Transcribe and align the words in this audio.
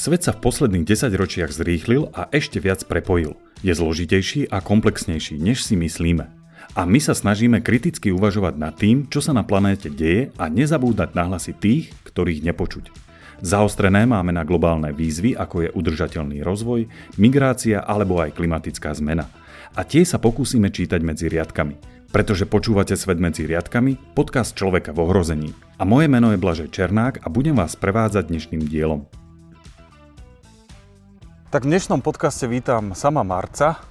Svet 0.00 0.24
sa 0.24 0.32
v 0.32 0.48
posledných 0.48 0.88
10 0.88 1.12
ročiach 1.12 1.52
zrýchlil 1.52 2.08
a 2.16 2.24
ešte 2.32 2.56
viac 2.56 2.88
prepojil. 2.88 3.36
Je 3.60 3.76
zložitejší 3.76 4.48
a 4.48 4.64
komplexnejší, 4.64 5.36
než 5.36 5.60
si 5.60 5.76
myslíme. 5.76 6.24
A 6.72 6.88
my 6.88 6.96
sa 7.04 7.12
snažíme 7.12 7.60
kriticky 7.60 8.08
uvažovať 8.08 8.56
nad 8.56 8.72
tým, 8.72 9.12
čo 9.12 9.20
sa 9.20 9.36
na 9.36 9.44
planéte 9.44 9.92
deje 9.92 10.32
a 10.40 10.48
nezabúdať 10.48 11.12
na 11.12 11.28
hlasy 11.28 11.52
tých, 11.52 11.92
ktorých 12.08 12.40
nepočuť. 12.48 12.88
Zaostrené 13.44 14.08
máme 14.08 14.32
na 14.32 14.40
globálne 14.40 14.88
výzvy, 14.96 15.36
ako 15.36 15.68
je 15.68 15.74
udržateľný 15.76 16.40
rozvoj, 16.48 16.88
migrácia 17.20 17.84
alebo 17.84 18.24
aj 18.24 18.40
klimatická 18.40 18.96
zmena. 18.96 19.28
A 19.76 19.84
tie 19.84 20.08
sa 20.08 20.16
pokúsime 20.16 20.72
čítať 20.72 21.04
medzi 21.04 21.28
riadkami. 21.28 21.76
Pretože 22.08 22.48
počúvate 22.48 22.96
Svet 22.96 23.20
medzi 23.20 23.44
riadkami, 23.44 24.16
podcast 24.16 24.56
Človeka 24.56 24.96
v 24.96 25.04
ohrození. 25.04 25.52
A 25.76 25.84
moje 25.84 26.08
meno 26.08 26.32
je 26.32 26.40
Blažej 26.40 26.72
Černák 26.72 27.20
a 27.20 27.28
budem 27.28 27.52
vás 27.52 27.76
prevádzať 27.76 28.32
dnešným 28.32 28.64
dielom. 28.64 29.19
Tak 31.50 31.66
v 31.66 31.74
dnešnom 31.74 31.98
podcaste 31.98 32.46
vítam 32.46 32.94
sama 32.94 33.26
Marca. 33.26 33.82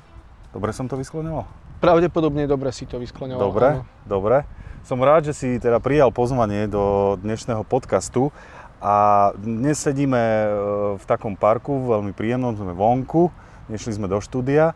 Dobre 0.56 0.72
som 0.72 0.88
to 0.88 0.96
vyskloňoval? 0.96 1.44
Pravdepodobne 1.84 2.48
dobre 2.48 2.72
si 2.72 2.88
to 2.88 2.96
vyskloňoval. 2.96 3.44
Dobre, 3.52 3.70
áno. 3.76 3.84
dobre. 4.08 4.48
Som 4.88 5.04
rád, 5.04 5.28
že 5.28 5.36
si 5.36 5.60
teda 5.60 5.84
prijal 5.84 6.08
pozvanie 6.16 6.72
do 6.72 7.20
dnešného 7.20 7.68
podcastu. 7.68 8.32
A 8.80 9.36
dnes 9.36 9.76
sedíme 9.76 10.16
e, 10.16 10.48
v 10.96 11.04
takom 11.04 11.36
parku, 11.36 11.84
veľmi 11.84 12.16
príjemnom, 12.16 12.56
sme 12.56 12.72
vonku, 12.72 13.28
nešli 13.68 14.00
sme 14.00 14.08
do 14.08 14.24
štúdia. 14.24 14.72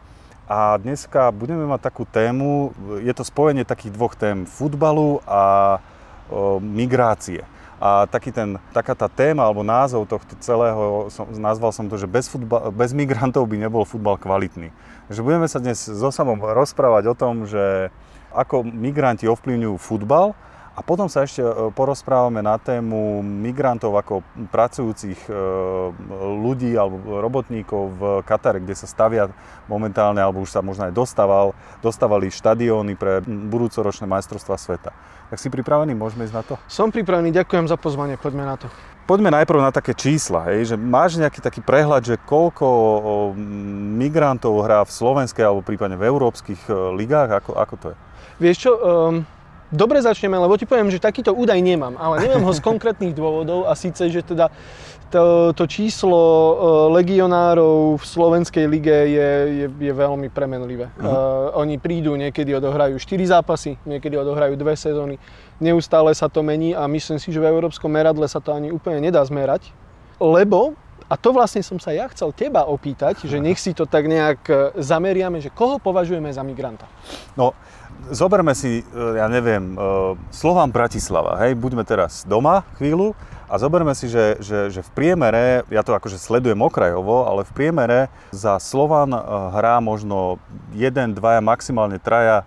A 0.52 0.75
dneska 0.75 1.31
budeme 1.31 1.63
mať 1.63 1.88
takú 1.88 2.03
tému, 2.03 2.75
je 2.99 3.13
to 3.15 3.23
spojenie 3.23 3.63
takých 3.63 3.95
dvoch 3.95 4.19
tém, 4.19 4.43
futbalu 4.43 5.23
a 5.23 5.79
o, 6.27 6.59
migrácie. 6.59 7.47
A 7.83 8.07
taký 8.07 8.31
ten, 8.31 8.55
taká 8.71 8.95
tá 8.95 9.11
téma 9.11 9.44
alebo 9.44 9.59
názov 9.59 10.08
tohto 10.08 10.39
celého, 10.39 11.11
som, 11.11 11.27
nazval 11.35 11.75
som 11.75 11.91
to, 11.91 11.99
že 11.99 12.08
bez, 12.08 12.31
futbal, 12.31 12.71
bez 12.71 12.95
migrantov 12.95 13.44
by 13.44 13.59
nebol 13.59 13.83
futbal 13.83 14.16
kvalitný. 14.16 14.71
Takže 15.11 15.19
budeme 15.19 15.52
sa 15.52 15.59
dnes 15.59 15.83
so 15.83 16.08
samom 16.08 16.39
rozprávať 16.39 17.11
o 17.11 17.16
tom, 17.19 17.43
že 17.43 17.91
ako 18.31 18.63
migranti 18.63 19.27
ovplyvňujú 19.27 19.75
futbal 19.75 20.31
a 20.73 20.81
potom 20.81 21.05
sa 21.05 21.21
ešte 21.21 21.45
e, 21.45 21.69
porozprávame 21.69 22.41
na 22.41 22.57
tému 22.57 23.21
migrantov 23.21 23.93
ako 23.93 24.25
pracujúcich 24.49 25.30
e, 25.30 25.33
ľudí 26.41 26.73
alebo 26.73 27.21
robotníkov 27.21 27.83
v 27.93 28.02
Katare, 28.25 28.57
kde 28.57 28.73
sa 28.73 28.89
stavia 28.89 29.30
momentálne, 29.69 30.17
alebo 30.17 30.41
už 30.41 30.49
sa 30.49 30.65
možno 30.65 30.89
aj 30.89 30.93
dostával, 30.97 31.53
dostávali 31.85 32.33
štadióny 32.33 32.97
pre 32.97 33.21
budúcoročné 33.25 34.09
majstrovstvá 34.09 34.57
sveta. 34.57 34.91
Tak 35.30 35.38
si 35.38 35.53
pripravený? 35.53 35.93
Môžeme 35.93 36.25
ísť 36.25 36.35
na 36.35 36.43
to? 36.45 36.53
Som 36.65 36.89
pripravený, 36.89 37.30
ďakujem 37.30 37.69
za 37.69 37.77
pozvanie, 37.77 38.17
poďme 38.17 38.49
na 38.49 38.58
to. 38.58 38.65
Poďme 39.05 39.35
najprv 39.35 39.59
na 39.61 39.71
také 39.75 39.93
čísla, 39.93 40.47
hej, 40.55 40.73
že 40.73 40.75
máš 40.80 41.19
nejaký 41.19 41.43
taký 41.43 41.59
prehľad, 41.59 42.08
že 42.08 42.15
koľko 42.23 42.65
migrantov 43.99 44.63
hrá 44.63 44.81
v 44.87 44.95
slovenskej 44.95 45.43
alebo 45.43 45.61
prípadne 45.61 45.99
v 45.99 46.08
európskych 46.08 46.65
e, 46.65 46.73
ligách, 46.97 47.30
ako, 47.45 47.52
ako 47.61 47.75
to 47.77 47.87
je? 47.93 47.97
Vieš 48.41 48.58
čo, 48.65 48.71
um, 48.73 49.27
Dobre 49.73 49.97
začneme, 50.05 50.38
lebo 50.38 50.53
ti 50.53 50.69
poviem, 50.69 50.93
že 50.93 51.02
takýto 51.02 51.33
údaj 51.33 51.57
nemám, 51.57 51.97
ale 51.97 52.29
nemám 52.29 52.45
ho 52.45 52.53
z 52.53 52.61
konkrétnych 52.69 53.17
dôvodov 53.17 53.66
a 53.66 53.73
síce, 53.73 54.05
že 54.13 54.21
teda 54.21 54.53
to, 55.09 55.53
to 55.57 55.65
číslo 55.65 56.17
uh, 56.17 56.53
legionárov 56.93 57.97
v 57.97 58.05
slovenskej 58.05 58.65
lige 58.69 58.97
je, 59.13 59.30
je, 59.49 59.67
je 59.69 59.93
veľmi 59.93 60.30
premenlivé. 60.30 60.89
Uh-huh. 60.93 61.05
Uh, 61.05 61.61
oni 61.65 61.81
prídu, 61.81 62.13
niekedy 62.17 62.53
odohrajú 62.53 63.02
4 63.02 63.33
zápasy, 63.33 63.77
niekedy 63.85 64.13
odohrajú 64.13 64.53
2 64.57 64.73
sezóny. 64.77 65.17
Neustále 65.57 66.13
sa 66.13 66.30
to 66.30 66.45
mení 66.45 66.77
a 66.77 66.85
myslím 66.85 67.17
si, 67.17 67.33
že 67.33 67.41
v 67.41 67.49
európskom 67.49 67.89
meradle 67.89 68.25
sa 68.30 68.41
to 68.41 68.53
ani 68.53 68.73
úplne 68.73 69.02
nedá 69.02 69.21
zmerať, 69.25 69.69
lebo 70.17 70.77
a 71.11 71.19
to 71.19 71.30
vlastne 71.30 71.61
som 71.61 71.77
sa 71.77 71.91
ja 71.93 72.09
chcel 72.09 72.31
teba 72.33 72.65
opýtať, 72.65 73.27
že 73.27 73.37
nech 73.37 73.59
si 73.59 73.75
to 73.75 73.86
tak 73.86 74.08
nejak 74.08 74.42
e, 74.48 74.53
zameriame, 74.81 75.37
že 75.43 75.53
koho 75.53 75.77
považujeme 75.77 76.31
za 76.31 76.42
migranta? 76.42 76.87
No, 77.36 77.53
zoberme 78.11 78.52
si, 78.58 78.81
e, 78.81 78.83
ja 79.15 79.30
neviem, 79.31 79.73
e, 79.73 79.77
Slovám 80.33 80.73
Bratislava, 80.73 81.39
hej, 81.45 81.55
buďme 81.55 81.87
teraz 81.87 82.27
doma 82.27 82.67
chvíľu 82.75 83.15
a 83.47 83.55
zoberme 83.61 83.93
si, 83.93 84.09
že, 84.09 84.41
že, 84.41 84.73
že 84.73 84.81
v 84.81 84.91
priemere, 84.91 85.64
ja 85.69 85.86
to 85.86 85.93
akože 85.93 86.17
sledujem 86.19 86.59
okrajovo, 86.59 87.30
ale 87.30 87.45
v 87.47 87.52
priemere 87.53 87.99
za 88.33 88.59
Slovan 88.59 89.13
e, 89.13 89.21
hrá 89.55 89.80
možno 89.80 90.42
jeden, 90.75 91.15
dvaja, 91.15 91.39
maximálne 91.39 92.02
traja 92.02 92.43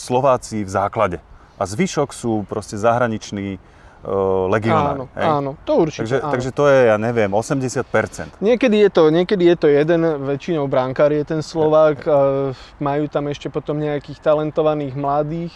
Slováci 0.00 0.66
v 0.66 0.70
základe. 0.70 1.18
A 1.56 1.64
zvyšok 1.64 2.10
sú 2.10 2.42
proste 2.44 2.74
zahraniční 2.76 3.62
uh. 4.06 4.70
Áno, 4.70 5.10
hej? 5.12 5.26
áno, 5.26 5.50
to 5.66 5.72
určite. 5.82 6.06
Takže, 6.06 6.18
áno. 6.22 6.32
takže 6.32 6.50
to 6.54 6.64
je, 6.70 6.78
ja 6.88 6.96
neviem, 6.96 7.30
80%. 7.34 8.38
Niekedy 8.38 8.76
je 8.86 8.90
to, 8.94 9.02
niekedy 9.10 9.44
je 9.50 9.56
to 9.58 9.66
jeden, 9.66 10.00
väčšinou 10.22 10.70
bránkár 10.70 11.10
je 11.10 11.26
ten 11.26 11.42
Slovák, 11.42 11.98
a 12.06 12.16
majú 12.78 13.04
tam 13.10 13.26
ešte 13.26 13.50
potom 13.50 13.82
nejakých 13.82 14.22
talentovaných 14.22 14.94
mladých, 14.94 15.54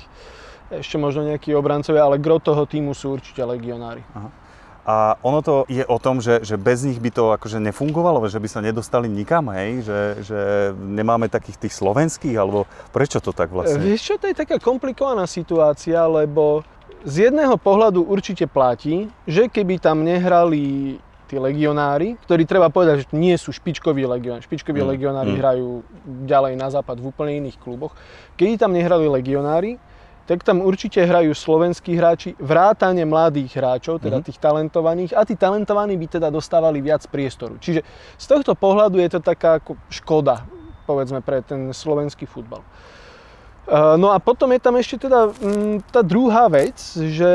ešte 0.71 0.99
možno 0.99 1.27
nejakí 1.27 1.55
obrancovia, 1.55 2.07
ale 2.07 2.19
gro 2.19 2.39
toho 2.39 2.67
týmu 2.67 2.95
sú 2.95 3.19
určite 3.19 3.43
legionári. 3.43 4.03
Aha. 4.15 4.31
A 4.81 5.15
ono 5.21 5.45
to 5.45 5.69
je 5.69 5.85
o 5.85 5.99
tom, 6.01 6.25
že, 6.25 6.41
že 6.41 6.57
bez 6.57 6.83
nich 6.83 6.97
by 6.97 7.13
to 7.13 7.37
akože 7.37 7.61
nefungovalo, 7.61 8.25
že 8.27 8.41
by 8.41 8.49
sa 8.49 8.65
nedostali 8.65 9.13
nikam, 9.13 9.53
hej? 9.53 9.85
Že, 9.85 10.01
že 10.25 10.41
nemáme 10.73 11.29
takých 11.29 11.69
tých 11.69 11.75
slovenských, 11.77 12.35
alebo 12.35 12.65
prečo 12.91 13.21
to 13.21 13.31
tak 13.37 13.53
vlastne? 13.53 13.77
Vieš 13.77 14.01
čo, 14.01 14.15
to 14.17 14.27
je 14.33 14.35
taká 14.35 14.57
komplikovaná 14.57 15.29
situácia, 15.29 16.01
lebo 16.09 16.65
z 17.07 17.31
jedného 17.31 17.57
pohľadu 17.57 18.05
určite 18.05 18.45
platí, 18.45 19.09
že 19.25 19.49
keby 19.49 19.81
tam 19.81 20.05
nehrali 20.05 20.97
tí 21.31 21.39
legionári, 21.39 22.19
ktorí 22.27 22.43
treba 22.43 22.75
povedať, 22.75 23.07
že 23.07 23.15
nie 23.15 23.39
sú 23.39 23.55
špičkoví 23.55 24.03
legionári. 24.03 24.43
Špičkoví 24.43 24.83
mm. 24.83 24.89
legionári 24.91 25.33
mm. 25.33 25.39
hrajú 25.39 25.69
ďalej 26.27 26.59
na 26.59 26.69
západ 26.75 26.99
v 26.99 27.07
úplne 27.07 27.33
iných 27.39 27.57
kluboch. 27.63 27.95
Keby 28.35 28.59
tam 28.59 28.75
nehrali 28.75 29.07
legionári, 29.07 29.79
tak 30.27 30.47
tam 30.47 30.63
určite 30.63 31.03
hrajú 31.03 31.35
slovenskí 31.35 31.95
hráči, 31.99 32.39
vrátane 32.39 33.03
mladých 33.03 33.51
hráčov, 33.59 33.99
teda 33.99 34.23
mm 34.23 34.27
tých 34.31 34.39
talentovaných, 34.39 35.17
a 35.17 35.27
tí 35.27 35.35
talentovaní 35.35 35.99
by 35.99 36.07
teda 36.21 36.29
dostávali 36.31 36.79
viac 36.79 37.03
priestoru. 37.11 37.59
Čiže 37.59 37.83
z 38.15 38.27
tohto 38.31 38.55
pohľadu 38.55 39.01
je 39.03 39.11
to 39.17 39.21
taká 39.23 39.59
škoda, 39.91 40.47
povedzme, 40.87 41.19
pre 41.25 41.43
ten 41.43 41.75
slovenský 41.75 42.31
futbal. 42.31 42.63
Eh, 43.71 43.97
no 44.03 44.11
a 44.11 44.19
potom 44.19 44.51
je 44.51 44.59
tam 44.59 44.75
ešte 44.75 45.07
teda 45.07 45.31
mm, 45.31 45.95
tá 45.95 46.03
druhá 46.03 46.51
vec, 46.51 46.75
že, 46.91 47.33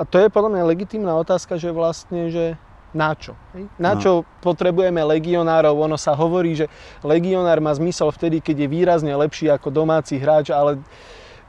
a 0.00 0.02
to 0.08 0.16
je 0.16 0.32
podľa 0.32 0.56
mňa 0.56 0.64
legitímna 0.64 1.12
otázka, 1.20 1.60
že 1.60 1.68
vlastne, 1.68 2.32
že 2.32 2.56
na 2.96 3.12
čo? 3.12 3.36
Hej? 3.52 3.68
Na 3.76 3.92
no. 3.92 4.00
čo 4.00 4.10
potrebujeme 4.40 5.04
legionárov? 5.04 5.76
Ono 5.76 6.00
sa 6.00 6.16
hovorí, 6.16 6.56
že 6.56 6.72
legionár 7.04 7.60
má 7.60 7.68
zmysel 7.76 8.08
vtedy, 8.08 8.40
keď 8.40 8.64
je 8.64 8.68
výrazne 8.72 9.12
lepší 9.12 9.52
ako 9.52 9.68
domáci 9.68 10.16
hráč, 10.16 10.48
ale 10.48 10.80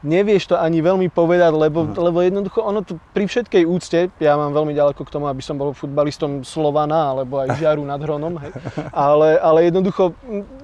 nevieš 0.00 0.52
to 0.52 0.56
ani 0.56 0.80
veľmi 0.80 1.12
povedať, 1.12 1.52
lebo, 1.52 1.84
no. 1.84 1.96
lebo 1.96 2.20
jednoducho 2.24 2.60
ono 2.64 2.80
tu 2.80 2.96
pri 3.12 3.28
všetkej 3.28 3.64
úcte, 3.68 4.08
ja 4.16 4.32
mám 4.36 4.52
veľmi 4.52 4.72
ďaleko 4.72 5.00
k 5.04 5.12
tomu, 5.12 5.28
aby 5.28 5.40
som 5.44 5.60
bol 5.60 5.76
futbalistom 5.76 6.44
Slovana 6.44 7.12
alebo 7.12 7.40
aj 7.40 7.60
Žiaru 7.60 7.84
nad 7.84 8.00
Hronom, 8.00 8.40
hej? 8.40 8.52
Ale, 8.92 9.36
ale 9.40 9.70
jednoducho 9.70 10.12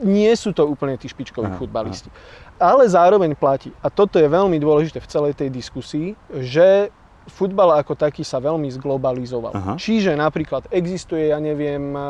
nie 0.02 0.32
sú 0.36 0.52
to 0.52 0.66
úplne 0.66 0.96
tí 1.00 1.08
špičkoví 1.08 1.56
futbalisti. 1.56 2.08
Ale 2.56 2.88
zároveň 2.88 3.36
platí, 3.36 3.68
a 3.84 3.92
toto 3.92 4.16
je 4.16 4.24
veľmi 4.24 4.56
dôležité 4.56 5.00
v 5.00 5.10
celej 5.10 5.32
tej 5.36 5.52
diskusii, 5.52 6.16
že 6.40 6.88
futbal 7.26 7.74
ako 7.82 7.98
taký 7.98 8.22
sa 8.22 8.38
veľmi 8.38 8.70
zglobalizoval. 8.78 9.52
Aha. 9.52 9.72
Čiže 9.76 10.14
napríklad 10.14 10.70
existuje, 10.70 11.34
ja 11.34 11.38
neviem, 11.42 11.92
eh, 11.92 12.02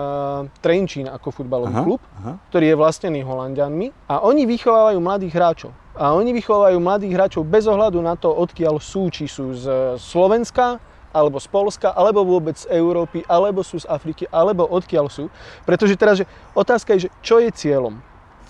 Trenčín 0.60 1.08
ako 1.08 1.32
futbalový 1.32 1.72
aha, 1.72 1.84
klub, 1.84 2.00
aha. 2.20 2.32
ktorý 2.52 2.72
je 2.72 2.76
vlastnený 2.76 3.20
Holandianmi 3.24 3.90
a 4.12 4.22
oni 4.22 4.44
vychovávajú 4.44 4.98
mladých 5.00 5.32
hráčov. 5.34 5.72
A 5.96 6.12
oni 6.12 6.36
vychovávajú 6.36 6.76
mladých 6.76 7.12
hráčov 7.16 7.42
bez 7.48 7.64
ohľadu 7.64 8.04
na 8.04 8.12
to, 8.20 8.28
odkiaľ 8.28 8.76
sú, 8.76 9.08
či 9.08 9.24
sú 9.24 9.56
z 9.56 9.96
Slovenska, 9.96 10.76
alebo 11.16 11.40
z 11.40 11.48
Polska, 11.48 11.96
alebo 11.96 12.20
vôbec 12.28 12.60
z 12.60 12.68
Európy, 12.68 13.24
alebo 13.24 13.64
sú 13.64 13.80
z 13.80 13.88
Afriky, 13.88 14.28
alebo 14.28 14.68
odkiaľ 14.68 15.08
sú. 15.08 15.32
Pretože 15.64 15.96
teraz, 15.96 16.20
že 16.20 16.28
otázka 16.52 16.92
je, 16.92 17.08
že 17.08 17.10
čo 17.24 17.40
je 17.40 17.48
cieľom? 17.48 17.96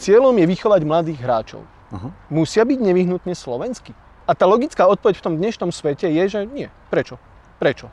Cieľom 0.02 0.34
je 0.34 0.46
vychovať 0.50 0.80
mladých 0.82 1.22
hráčov. 1.22 1.62
Uh-huh. 1.92 2.10
Musia 2.32 2.66
byť 2.66 2.78
nevyhnutne 2.82 3.34
slovenskí. 3.34 3.94
A 4.26 4.34
tá 4.34 4.42
logická 4.42 4.90
odpoveď 4.90 5.22
v 5.22 5.24
tom 5.24 5.34
dnešnom 5.38 5.70
svete 5.70 6.10
je, 6.10 6.24
že 6.26 6.40
nie. 6.50 6.66
Prečo? 6.90 7.14
Prečo? 7.62 7.86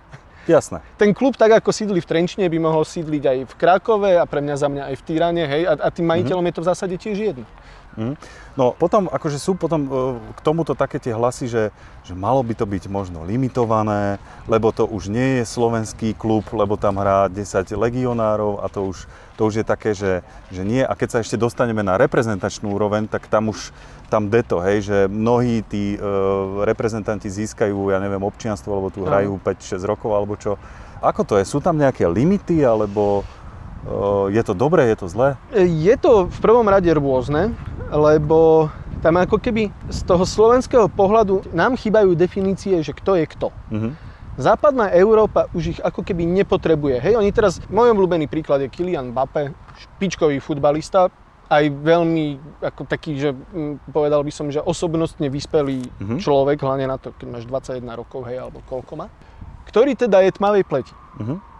Jasné. 0.44 0.84
Ten 1.00 1.16
klub, 1.16 1.40
tak 1.40 1.56
ako 1.56 1.72
sídli 1.72 2.04
v 2.04 2.10
Trenčine, 2.10 2.51
by 2.51 2.60
mohol 2.60 2.84
sídliť 2.84 3.24
aj 3.24 3.38
v 3.48 3.54
Krakove 3.56 4.12
a 4.19 4.28
pre 4.28 4.44
mňa 4.44 4.56
za 4.60 4.68
mňa 4.68 4.84
aj 4.92 4.95
v 5.00 5.06
Týrane, 5.07 5.44
hej, 5.48 5.63
a, 5.69 5.74
a 5.80 5.88
tým 5.88 6.04
majiteľom 6.04 6.44
uh-huh. 6.44 6.51
je 6.51 6.57
to 6.60 6.63
v 6.66 6.69
zásade 6.74 6.95
tiež 7.00 7.18
jedno. 7.18 7.48
Mm. 7.94 8.18
No 8.57 8.74
potom, 8.74 9.06
akože 9.06 9.38
sú 9.38 9.54
potom 9.54 9.86
e, 9.86 9.90
k 10.34 10.39
tomuto 10.42 10.74
také 10.74 10.98
tie 10.98 11.13
hlasy, 11.13 11.46
že, 11.46 11.69
že 12.01 12.13
malo 12.18 12.42
by 12.42 12.57
to 12.57 12.66
byť 12.66 12.89
možno 12.89 13.22
limitované, 13.22 14.18
lebo 14.50 14.74
to 14.74 14.89
už 14.89 15.13
nie 15.13 15.42
je 15.42 15.44
slovenský 15.46 16.18
klub, 16.18 16.46
lebo 16.54 16.74
tam 16.74 16.98
hrá 16.98 17.30
10 17.30 17.69
legionárov 17.69 18.62
a 18.62 18.69
to 18.69 18.89
už, 18.89 19.06
to 19.38 19.50
už 19.50 19.62
je 19.62 19.66
také, 19.66 19.92
že, 19.98 20.22
že 20.54 20.62
nie. 20.62 20.86
A 20.86 20.94
keď 20.94 21.10
sa 21.10 21.20
ešte 21.22 21.38
dostaneme 21.40 21.82
na 21.82 21.98
reprezentačnú 21.98 22.70
úroveň, 22.74 23.10
tak 23.10 23.26
tam 23.30 23.50
už 23.50 23.74
tam 24.08 24.30
deto, 24.30 24.62
hej, 24.62 24.86
že 24.86 24.98
mnohí 25.10 25.66
tí 25.66 25.98
e, 25.98 26.00
reprezentanti 26.70 27.26
získajú, 27.34 27.90
ja 27.90 27.98
neviem, 27.98 28.22
občianstvo, 28.22 28.70
alebo 28.70 28.94
tu 28.94 29.02
hrajú 29.02 29.42
5-6 29.42 29.82
rokov, 29.90 30.14
alebo 30.14 30.38
čo. 30.38 30.62
Ako 31.02 31.26
to 31.26 31.42
je? 31.42 31.50
Sú 31.50 31.58
tam 31.58 31.82
nejaké 31.82 32.06
limity, 32.06 32.62
alebo 32.62 33.26
je 34.32 34.44
to 34.44 34.56
dobré, 34.56 34.88
je 34.88 34.98
to 35.04 35.08
zlé? 35.12 35.36
Je 35.60 35.96
to 36.00 36.32
v 36.32 36.40
prvom 36.40 36.64
rade 36.64 36.88
rôzne, 36.96 37.52
lebo 37.92 38.72
tam 39.04 39.20
ako 39.20 39.36
keby 39.36 39.68
z 39.92 40.00
toho 40.08 40.24
slovenského 40.24 40.88
pohľadu 40.88 41.52
nám 41.52 41.76
chýbajú 41.76 42.16
definície, 42.16 42.80
že 42.80 42.96
kto 42.96 43.20
je 43.20 43.26
kto. 43.28 43.48
Mhm. 43.68 43.90
Západná 44.34 44.90
Európa 44.90 45.46
už 45.54 45.78
ich 45.78 45.80
ako 45.80 46.02
keby 46.02 46.26
nepotrebuje. 46.26 46.98
Hej, 46.98 47.22
oni 47.22 47.30
teraz, 47.30 47.62
môj 47.70 47.94
obľúbený 47.94 48.26
príklad 48.26 48.66
je 48.66 48.70
Kylian 48.70 49.14
Mbappé, 49.14 49.54
špičkový 49.78 50.42
futbalista, 50.42 51.14
aj 51.54 51.70
veľmi 51.70 52.42
ako 52.66 52.82
taký, 52.90 53.14
že 53.14 53.30
mm, 53.30 53.94
povedal 53.94 54.26
by 54.26 54.32
som, 54.34 54.50
že 54.50 54.58
osobnostne 54.58 55.30
vyspelý 55.30 55.86
Mhm. 56.02 56.18
človek, 56.18 56.58
hlavne 56.66 56.90
na 56.90 56.98
to, 56.98 57.14
keď 57.14 57.28
máš 57.30 57.46
21 57.46 57.94
rokov, 57.94 58.26
hej, 58.26 58.42
alebo 58.42 58.66
koľko 58.66 58.94
má, 58.98 59.08
ktorý 59.70 59.94
teda 59.94 60.26
je 60.26 60.34
tmavej 60.34 60.64
pleti. 60.66 60.94
Mhm. 61.22 61.53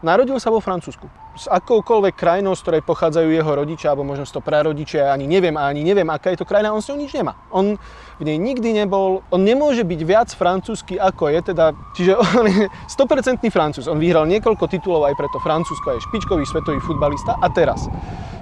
Narodil 0.00 0.40
sa 0.40 0.48
vo 0.48 0.64
Francúzsku. 0.64 1.04
S 1.36 1.44
akoukoľvek 1.44 2.16
krajinou, 2.16 2.56
z 2.56 2.64
ktorej 2.64 2.82
pochádzajú 2.88 3.28
jeho 3.36 3.52
rodičia, 3.52 3.92
alebo 3.92 4.08
možno 4.08 4.24
to 4.24 4.40
prarodičia, 4.40 5.12
ani 5.12 5.28
neviem, 5.28 5.52
a 5.60 5.68
ani 5.68 5.84
neviem, 5.84 6.08
aká 6.08 6.32
je 6.32 6.40
to 6.40 6.48
krajina, 6.48 6.72
on 6.72 6.80
s 6.80 6.88
ňou 6.88 6.96
nič 6.96 7.12
nemá. 7.12 7.36
On 7.52 7.76
v 8.16 8.22
nej 8.24 8.40
nikdy 8.40 8.72
nebol, 8.72 9.20
on 9.28 9.44
nemôže 9.44 9.84
byť 9.84 10.00
viac 10.00 10.28
francúzsky, 10.32 10.96
ako 10.96 11.28
je, 11.28 11.40
teda, 11.52 11.76
čiže 11.92 12.16
on 12.16 12.48
je 12.48 12.64
100% 12.88 13.44
francúz. 13.52 13.84
On 13.92 14.00
vyhral 14.00 14.24
niekoľko 14.24 14.64
titulov 14.72 15.04
aj 15.04 15.20
preto 15.20 15.36
Francúzsko, 15.36 15.92
je 15.92 16.04
špičkový 16.08 16.48
svetový 16.48 16.80
futbalista. 16.80 17.36
A 17.36 17.52
teraz, 17.52 17.84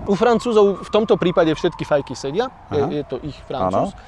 u 0.07 0.15
Francúzov 0.15 0.87
v 0.87 0.91
tomto 0.95 1.19
prípade 1.19 1.51
všetky 1.59 1.83
fajky 1.83 2.15
sedia, 2.15 2.47
Aha. 2.71 2.87
je, 2.87 3.03
je 3.03 3.05
to 3.05 3.17
ich 3.27 3.37
Francúz. 3.51 3.99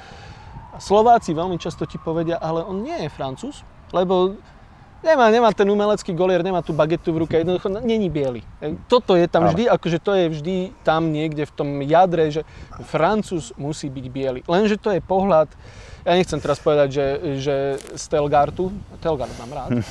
A 0.71 0.79
Slováci 0.79 1.35
veľmi 1.35 1.59
často 1.59 1.83
ti 1.83 1.99
povedia, 1.99 2.39
ale 2.39 2.63
on 2.63 2.79
nie 2.79 2.95
je 2.95 3.11
Francúz, 3.11 3.67
lebo 3.91 4.39
Nemá, 5.01 5.33
nemá 5.33 5.49
ten 5.57 5.65
umelecký 5.65 6.13
golier, 6.13 6.45
nemá 6.45 6.61
tú 6.61 6.77
bagetu 6.77 7.17
v 7.17 7.25
ruke, 7.25 7.41
jednoducho 7.41 7.73
není 7.73 8.13
biely. 8.13 8.45
E, 8.61 8.77
Toto 8.85 9.17
je 9.17 9.25
tam 9.33 9.49
vždy, 9.49 9.65
akože 9.65 9.97
to 9.97 10.13
je 10.13 10.25
vždy 10.29 10.57
tam 10.85 11.09
niekde 11.09 11.49
v 11.49 11.53
tom 11.57 11.69
jadre, 11.81 12.29
že 12.29 12.45
Francúz 12.85 13.57
musí 13.57 13.89
byť 13.89 14.07
biely. 14.13 14.41
Lenže 14.45 14.77
to 14.77 14.93
je 14.93 15.01
pohľad, 15.01 15.49
ja 16.05 16.13
nechcem 16.13 16.37
teraz 16.37 16.61
povedať, 16.61 16.89
že, 16.93 17.07
že 17.41 17.57
z 17.97 18.05
Telgartu, 18.13 18.77
Telgart 19.01 19.33
mám 19.41 19.53
rád, 19.57 19.71
e, 19.81 19.85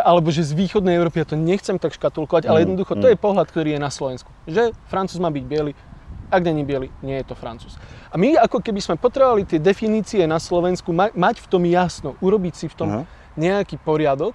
alebo 0.00 0.32
že 0.32 0.40
z 0.40 0.56
východnej 0.56 0.96
Európy, 0.96 1.20
ja 1.20 1.28
to 1.28 1.36
nechcem 1.36 1.76
tak 1.76 1.92
škatulkovať, 1.92 2.48
ale 2.48 2.58
Mm, 2.58 2.64
jednoducho 2.64 2.96
to 2.96 3.12
je 3.12 3.16
pohľad, 3.20 3.44
ktorý 3.52 3.76
je 3.76 3.80
na 3.80 3.92
Slovensku. 3.92 4.32
Že 4.48 4.72
Francúz 4.88 5.20
má 5.20 5.28
byť 5.28 5.44
biely, 5.44 5.72
ak 6.32 6.42
není 6.44 6.64
biely, 6.64 6.88
nie 7.04 7.20
je 7.20 7.28
to 7.28 7.36
Francúz. 7.36 7.76
A 8.08 8.16
my 8.16 8.40
ako 8.40 8.64
keby 8.64 8.80
sme 8.80 8.96
potrebovali 8.96 9.44
tie 9.44 9.60
definície 9.60 10.24
na 10.24 10.40
Slovensku 10.40 10.96
ma- 10.96 11.12
mať 11.12 11.44
v 11.44 11.46
tom 11.48 11.62
jasno, 11.68 12.16
urobiť 12.24 12.54
si 12.56 12.66
v 12.72 12.76
tom 12.76 12.88
Aha. 12.88 13.17
Nejaký 13.38 13.78
poriadok. 13.78 14.34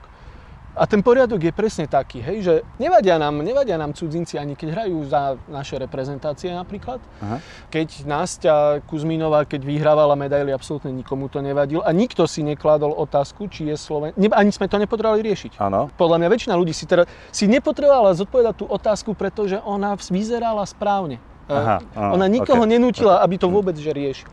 A 0.73 0.89
ten 0.89 1.05
poriadok 1.05 1.37
je 1.37 1.53
presne 1.53 1.85
taký, 1.85 2.17
hej, 2.17 2.37
že 2.41 2.53
nevadia 2.81 3.21
nám, 3.21 3.45
nevadia 3.45 3.77
nám 3.77 3.93
cudzinci 3.93 4.41
ani 4.41 4.57
keď 4.57 4.73
hrajú 4.73 5.05
za 5.05 5.37
naše 5.45 5.77
reprezentácie 5.77 6.49
napríklad. 6.49 6.97
Aha. 7.21 7.37
Keď 7.69 8.09
Nastia 8.09 8.81
Kuzminová, 8.89 9.45
keď 9.45 9.69
vyhrávala 9.69 10.17
medaily, 10.17 10.49
absolútne 10.49 10.89
nikomu 10.89 11.29
to 11.29 11.45
nevadil. 11.45 11.85
A 11.85 11.93
nikto 11.93 12.25
si 12.25 12.41
nekladol 12.41 12.89
otázku, 12.89 13.45
či 13.53 13.69
je 13.69 13.77
Sloven... 13.77 14.17
Ne, 14.17 14.33
ani 14.33 14.49
sme 14.49 14.65
to 14.65 14.81
nepotrebovali 14.81 15.21
riešiť. 15.21 15.61
Áno. 15.61 15.93
Podľa 15.93 16.25
mňa 16.25 16.29
väčšina 16.33 16.57
ľudí 16.57 16.73
si, 16.73 16.89
teda, 16.89 17.05
si 17.29 17.45
nepotrebovala 17.45 18.17
zodpovedať 18.17 18.55
tú 18.57 18.65
otázku, 18.65 19.13
pretože 19.13 19.61
ona 19.61 19.93
vyzerala 19.93 20.65
správne. 20.65 21.21
E, 21.45 21.53
Aha, 21.53 21.85
aha, 21.85 22.17
ona 22.17 22.25
nikoho 22.25 22.65
ok. 22.65 22.71
nenútila, 22.73 23.21
aby 23.21 23.37
to 23.37 23.45
vôbec 23.45 23.77
že 23.77 23.93
riešil. 23.93 24.31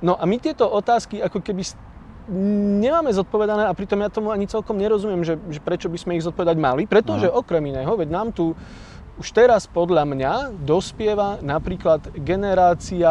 No 0.00 0.14
a 0.14 0.24
my 0.24 0.38
tieto 0.38 0.64
otázky 0.64 1.18
ako 1.18 1.42
keby 1.42 1.66
nemáme 2.28 3.10
zodpovedané 3.10 3.66
a 3.66 3.72
pritom 3.72 3.98
ja 3.98 4.12
tomu 4.12 4.28
ani 4.30 4.44
celkom 4.44 4.76
nerozumiem, 4.76 5.24
že, 5.24 5.40
že 5.48 5.58
prečo 5.58 5.88
by 5.88 5.98
sme 5.98 6.12
ich 6.16 6.24
zodpovedať 6.24 6.56
mali, 6.60 6.84
pretože 6.84 7.26
Aha. 7.26 7.36
okrem 7.36 7.64
iného, 7.64 7.90
veď 7.96 8.08
nám 8.12 8.28
tu 8.30 8.52
už 9.18 9.34
teraz 9.34 9.66
podľa 9.66 10.06
mňa 10.06 10.32
dospieva 10.62 11.42
napríklad 11.42 12.14
generácia 12.22 13.10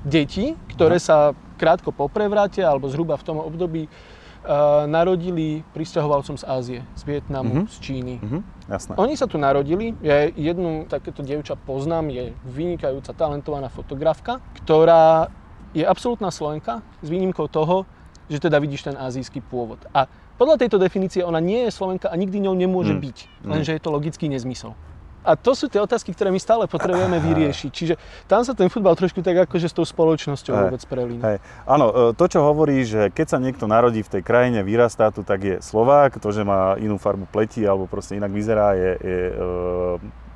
detí, 0.00 0.56
ktoré 0.72 0.96
sa 0.96 1.36
krátko 1.60 1.92
po 1.92 2.08
prevrate 2.08 2.64
alebo 2.64 2.88
zhruba 2.88 3.20
v 3.20 3.26
tom 3.28 3.36
období 3.36 3.84
uh, 3.84 4.88
narodili 4.88 5.60
pristahovalcom 5.76 6.40
z 6.40 6.44
Ázie, 6.48 6.80
z 6.96 7.02
Vietnamu, 7.04 7.52
Mhm. 7.52 7.64
z 7.68 7.76
Číny. 7.84 8.14
Mhm. 8.16 8.38
Jasné. 8.72 8.92
Oni 8.96 9.14
sa 9.14 9.28
tu 9.28 9.36
narodili, 9.36 9.92
ja 10.00 10.24
jednu 10.32 10.88
takéto 10.88 11.20
dievča 11.20 11.54
poznám, 11.54 12.08
je 12.08 12.32
vynikajúca 12.48 13.12
talentovaná 13.12 13.68
fotografka, 13.68 14.40
ktorá 14.64 15.28
je 15.76 15.84
absolútna 15.84 16.32
Slovenka 16.32 16.80
s 17.04 17.08
výnimkou 17.12 17.44
toho, 17.52 17.84
že 18.30 18.38
teda 18.38 18.58
vidíš 18.58 18.92
ten 18.92 18.96
azijský 18.98 19.42
pôvod. 19.42 19.82
A 19.90 20.06
podľa 20.36 20.58
tejto 20.66 20.78
definície 20.78 21.22
ona 21.22 21.38
nie 21.38 21.66
je 21.66 21.70
Slovenka 21.70 22.10
a 22.10 22.14
nikdy 22.18 22.42
ňou 22.42 22.54
nemôže 22.58 22.94
Mm. 22.94 23.02
byť, 23.02 23.16
lenže 23.46 23.72
je 23.74 23.80
to 23.82 23.90
logický 23.90 24.26
nezmysel. 24.26 24.74
A 25.22 25.38
to 25.38 25.54
sú 25.54 25.70
tie 25.70 25.78
otázky, 25.78 26.10
ktoré 26.10 26.34
my 26.34 26.40
stále 26.42 26.66
potrebujeme 26.66 27.14
vyriešiť. 27.22 27.70
Čiže 27.70 27.94
tam 28.26 28.42
sa 28.42 28.58
ten 28.58 28.66
futbal 28.66 28.98
trošku 28.98 29.22
tak 29.22 29.46
akože 29.46 29.70
s 29.70 29.74
tou 29.78 29.86
spoločnosťou 29.86 30.50
Hej, 30.50 30.62
vôbec 30.66 30.82
prelína. 30.82 31.22
Hej. 31.22 31.38
Áno, 31.62 31.86
e, 31.94 32.18
to, 32.18 32.26
čo 32.26 32.42
hovorí, 32.42 32.82
že 32.82 33.06
keď 33.14 33.26
sa 33.30 33.38
niekto 33.38 33.70
narodí 33.70 34.02
v 34.02 34.18
tej 34.18 34.22
krajine, 34.26 34.66
vyrastá 34.66 35.14
tu, 35.14 35.22
tak 35.22 35.46
je 35.46 35.56
Slovák, 35.62 36.18
to, 36.18 36.28
že 36.34 36.42
má 36.42 36.74
inú 36.82 36.98
farbu 36.98 37.30
pleti 37.30 37.62
alebo 37.62 37.86
proste 37.86 38.18
inak 38.18 38.34
vyzerá, 38.34 38.74
je, 38.74 38.92
je 38.98 39.20
e, 39.30 39.34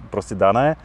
proste 0.07 0.39
dané. 0.39 0.79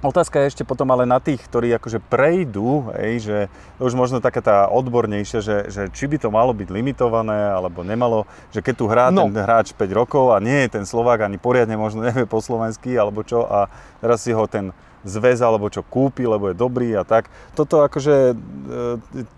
Otázka 0.00 0.40
je 0.40 0.48
ešte 0.48 0.64
potom 0.64 0.88
ale 0.88 1.04
na 1.04 1.20
tých, 1.20 1.44
ktorí 1.44 1.76
akože 1.76 2.00
prejdú, 2.00 2.88
hej, 2.96 3.14
že 3.20 3.36
to 3.76 3.84
už 3.84 3.92
možno 3.92 4.24
taká 4.24 4.40
tá 4.40 4.56
odbornejšia, 4.72 5.40
že, 5.44 5.56
že 5.68 5.82
či 5.92 6.08
by 6.08 6.16
to 6.16 6.32
malo 6.32 6.56
byť 6.56 6.72
limitované, 6.72 7.52
alebo 7.52 7.84
nemalo, 7.84 8.24
že 8.48 8.64
keď 8.64 8.74
tu 8.80 8.84
hrá 8.88 9.12
No. 9.12 9.28
ten 9.28 9.36
hráč 9.36 9.76
5 9.76 9.92
rokov 9.92 10.32
a 10.32 10.40
nie 10.40 10.64
je 10.64 10.80
ten 10.80 10.84
Slovák 10.88 11.28
ani 11.28 11.36
poriadne 11.36 11.76
možno 11.76 12.00
nevie 12.00 12.24
po 12.24 12.40
slovensky, 12.40 12.96
alebo 12.96 13.20
čo, 13.20 13.44
a 13.44 13.68
teraz 14.00 14.24
si 14.24 14.32
ho 14.32 14.48
ten 14.48 14.72
zväz 15.00 15.40
alebo 15.40 15.68
čo 15.72 15.80
kúpi, 15.80 16.28
lebo 16.28 16.52
je 16.52 16.56
dobrý 16.56 16.92
a 16.92 17.04
tak. 17.08 17.28
Toto 17.56 17.80
akože 17.80 18.32
e, 18.32 18.34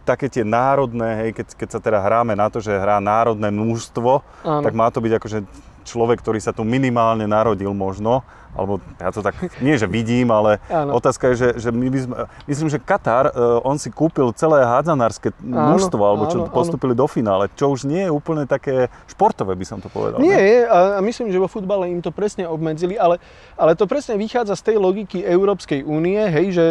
také 0.03 0.27
tie 0.27 0.43
národné, 0.43 1.27
hej, 1.27 1.31
keď, 1.39 1.47
keď 1.55 1.69
sa 1.71 1.79
teda 1.83 1.99
hráme 2.03 2.35
na 2.35 2.51
to, 2.51 2.59
že 2.59 2.75
hrá 2.75 2.99
národné 2.99 3.51
mužstvo, 3.51 4.23
Áno. 4.43 4.63
tak 4.63 4.75
má 4.75 4.91
to 4.91 4.99
byť 4.99 5.13
akože 5.23 5.39
človek, 5.83 6.23
ktorý 6.23 6.39
sa 6.39 6.55
tu 6.55 6.63
minimálne 6.63 7.27
narodil 7.29 7.71
možno, 7.77 8.25
alebo 8.53 8.85
ja 9.01 9.09
to 9.09 9.25
tak, 9.25 9.35
nie 9.65 9.75
že 9.81 9.89
vidím, 9.89 10.29
ale 10.29 10.61
Áno. 10.69 11.01
otázka 11.01 11.33
je, 11.33 11.35
že, 11.37 11.49
že 11.59 11.69
my 11.73 11.89
by 11.89 11.99
sme, 11.99 12.15
myslím, 12.49 12.69
že 12.69 12.79
Katar, 12.79 13.33
e, 13.33 13.33
on 13.65 13.81
si 13.81 13.89
kúpil 13.89 14.29
celé 14.37 14.61
hádzanárske 14.63 15.33
mužstvo, 15.43 16.03
alebo 16.05 16.29
čo 16.29 16.45
áno, 16.45 16.53
postupili 16.53 16.93
do 16.93 17.09
finále, 17.09 17.49
čo 17.57 17.73
už 17.73 17.89
nie 17.89 18.07
je 18.07 18.13
úplne 18.13 18.45
také 18.45 18.93
športové, 19.09 19.57
by 19.57 19.67
som 19.67 19.79
to 19.81 19.89
povedal. 19.89 20.21
Nie 20.21 20.37
ne? 20.37 20.69
a 20.69 21.01
myslím, 21.01 21.33
že 21.33 21.41
vo 21.41 21.49
futbale 21.49 21.89
im 21.89 22.05
to 22.05 22.13
presne 22.13 22.45
obmedzili, 22.45 23.01
ale, 23.01 23.17
ale 23.57 23.73
to 23.73 23.89
presne 23.89 24.21
vychádza 24.21 24.55
z 24.61 24.73
tej 24.73 24.77
logiky 24.77 25.25
Európskej 25.25 25.81
únie, 25.83 26.21
hej, 26.29 26.47
že 26.53 26.67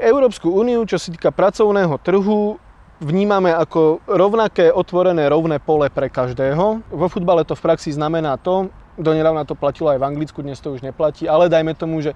Európsku 0.00 0.48
úniu, 0.48 0.80
čo 0.88 0.96
sa 0.96 1.12
týka 1.12 1.28
pracovného 1.28 2.00
trhu, 2.00 2.56
vnímame 3.00 3.48
ako 3.50 4.04
rovnaké 4.04 4.68
otvorené 4.68 5.26
rovné 5.26 5.56
pole 5.58 5.88
pre 5.88 6.12
každého. 6.12 6.84
Vo 6.84 7.06
futbale 7.08 7.42
to 7.42 7.56
v 7.56 7.64
praxi 7.64 7.90
znamená 7.90 8.36
to, 8.36 8.68
donedávna 9.00 9.48
to 9.48 9.56
platilo 9.56 9.88
aj 9.90 9.98
v 9.98 10.06
Anglicku, 10.06 10.44
dnes 10.44 10.60
to 10.60 10.76
už 10.76 10.84
neplatí, 10.84 11.24
ale 11.24 11.48
dajme 11.48 11.72
tomu, 11.72 12.04
že 12.04 12.12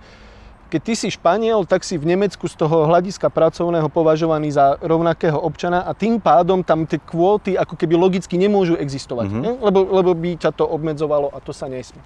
keď 0.69 0.81
ty 0.83 0.95
si 0.97 1.09
Španiel, 1.09 1.63
tak 1.65 1.87
si 1.87 1.95
v 1.95 2.09
Nemecku 2.09 2.51
z 2.51 2.59
toho 2.59 2.91
hľadiska 2.91 3.31
pracovného 3.31 3.87
považovaný 3.89 4.51
za 4.51 4.75
rovnakého 4.83 5.39
občana 5.39 5.87
a 5.87 5.95
tým 5.95 6.19
pádom 6.19 6.67
tam 6.67 6.83
tie 6.83 6.99
kvóty 6.99 7.55
ako 7.55 7.79
keby 7.79 7.95
logicky 7.95 8.35
nemôžu 8.35 8.75
existovať, 8.75 9.29
Mhm. 9.31 9.41
ne? 9.41 9.51
lebo, 9.61 9.87
lebo 9.87 10.11
by 10.13 10.35
ťa 10.37 10.51
to 10.53 10.67
obmedzovalo 10.67 11.31
a 11.31 11.39
to 11.39 11.55
sa 11.55 11.71
nesmie. 11.71 12.03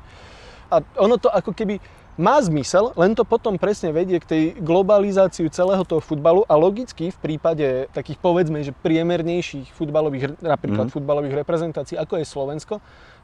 A 0.68 0.84
ono 1.00 1.16
to 1.16 1.32
ako 1.32 1.56
keby 1.56 1.80
má 2.18 2.42
zmysel, 2.42 2.90
len 2.98 3.14
to 3.14 3.22
potom 3.22 3.54
presne 3.62 3.94
vedie 3.94 4.18
k 4.18 4.26
tej 4.26 4.42
globalizáciu 4.58 5.46
celého 5.54 5.86
toho 5.86 6.02
futbalu 6.02 6.42
a 6.50 6.58
logicky 6.58 7.14
v 7.14 7.18
prípade 7.22 7.86
takých 7.94 8.18
povedzme, 8.18 8.58
že 8.66 8.74
priemernejších 8.74 9.70
futbalových, 9.70 10.42
napríklad 10.42 10.90
Mhm. 10.90 10.94
futbalových 10.98 11.38
reprezentácií, 11.38 11.94
ako 11.94 12.18
je 12.18 12.26
Slovensko, 12.26 12.74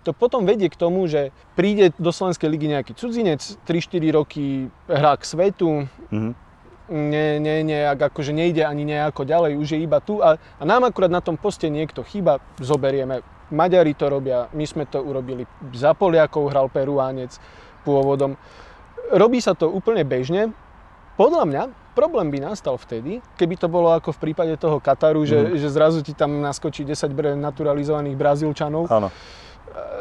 to 0.07 0.15
potom 0.15 0.47
vedie 0.47 0.71
k 0.71 0.79
tomu, 0.79 1.11
že 1.11 1.35
príde 1.59 1.91
do 1.99 2.15
Slovenskej 2.15 2.47
ligy 2.47 2.71
nejaký 2.71 2.95
cudzinec, 2.95 3.59
3-4 3.67 4.15
roky 4.15 4.71
hrá 4.87 5.19
k 5.19 5.27
svetu, 5.27 5.91
Mhm. 6.15 6.31
ne, 6.95 7.27
ne, 7.43 7.55
nejak, 7.67 8.15
akože 8.15 8.31
nejde 8.31 8.63
ani 8.63 8.87
nejako 8.87 9.27
ďalej, 9.27 9.59
už 9.59 9.69
je 9.75 9.79
iba 9.83 9.99
tu 9.99 10.23
a, 10.23 10.39
a 10.39 10.63
nám 10.63 10.87
akurát 10.87 11.11
na 11.11 11.25
tom 11.25 11.35
poste 11.35 11.67
niekto 11.67 12.07
chýba, 12.07 12.39
zoberieme. 12.63 13.27
Maďari 13.51 13.93
to 13.99 14.07
robia, 14.07 14.47
my 14.55 14.65
sme 14.65 14.87
to 14.87 15.03
urobili, 15.03 15.51
za 15.75 15.99
Poliakov 15.99 16.49
hral 16.55 16.71
Peruánec 16.71 17.37
pôvodom. 17.85 18.39
Robí 19.11 19.39
sa 19.39 19.53
to 19.53 19.69
úplne 19.69 20.01
bežne. 20.03 20.55
Podľa 21.15 21.45
mňa 21.45 21.63
problém 21.93 22.27
by 22.29 22.43
nastal 22.45 22.75
vtedy, 22.75 23.23
keby 23.35 23.55
to 23.55 23.67
bolo 23.67 23.93
ako 23.93 24.11
v 24.11 24.23
prípade 24.25 24.55
toho 24.57 24.79
Kataru, 24.79 25.23
že, 25.23 25.39
Mhm. 25.39 25.57
že 25.57 25.69
zrazu 25.69 25.99
ti 26.01 26.11
tam 26.11 26.41
naskočí 26.41 26.83
10 26.83 27.11
bre- 27.11 27.35
naturalizovaných 27.35 28.17
Brazílčanov. 28.17 28.89
Áno. 28.89 29.15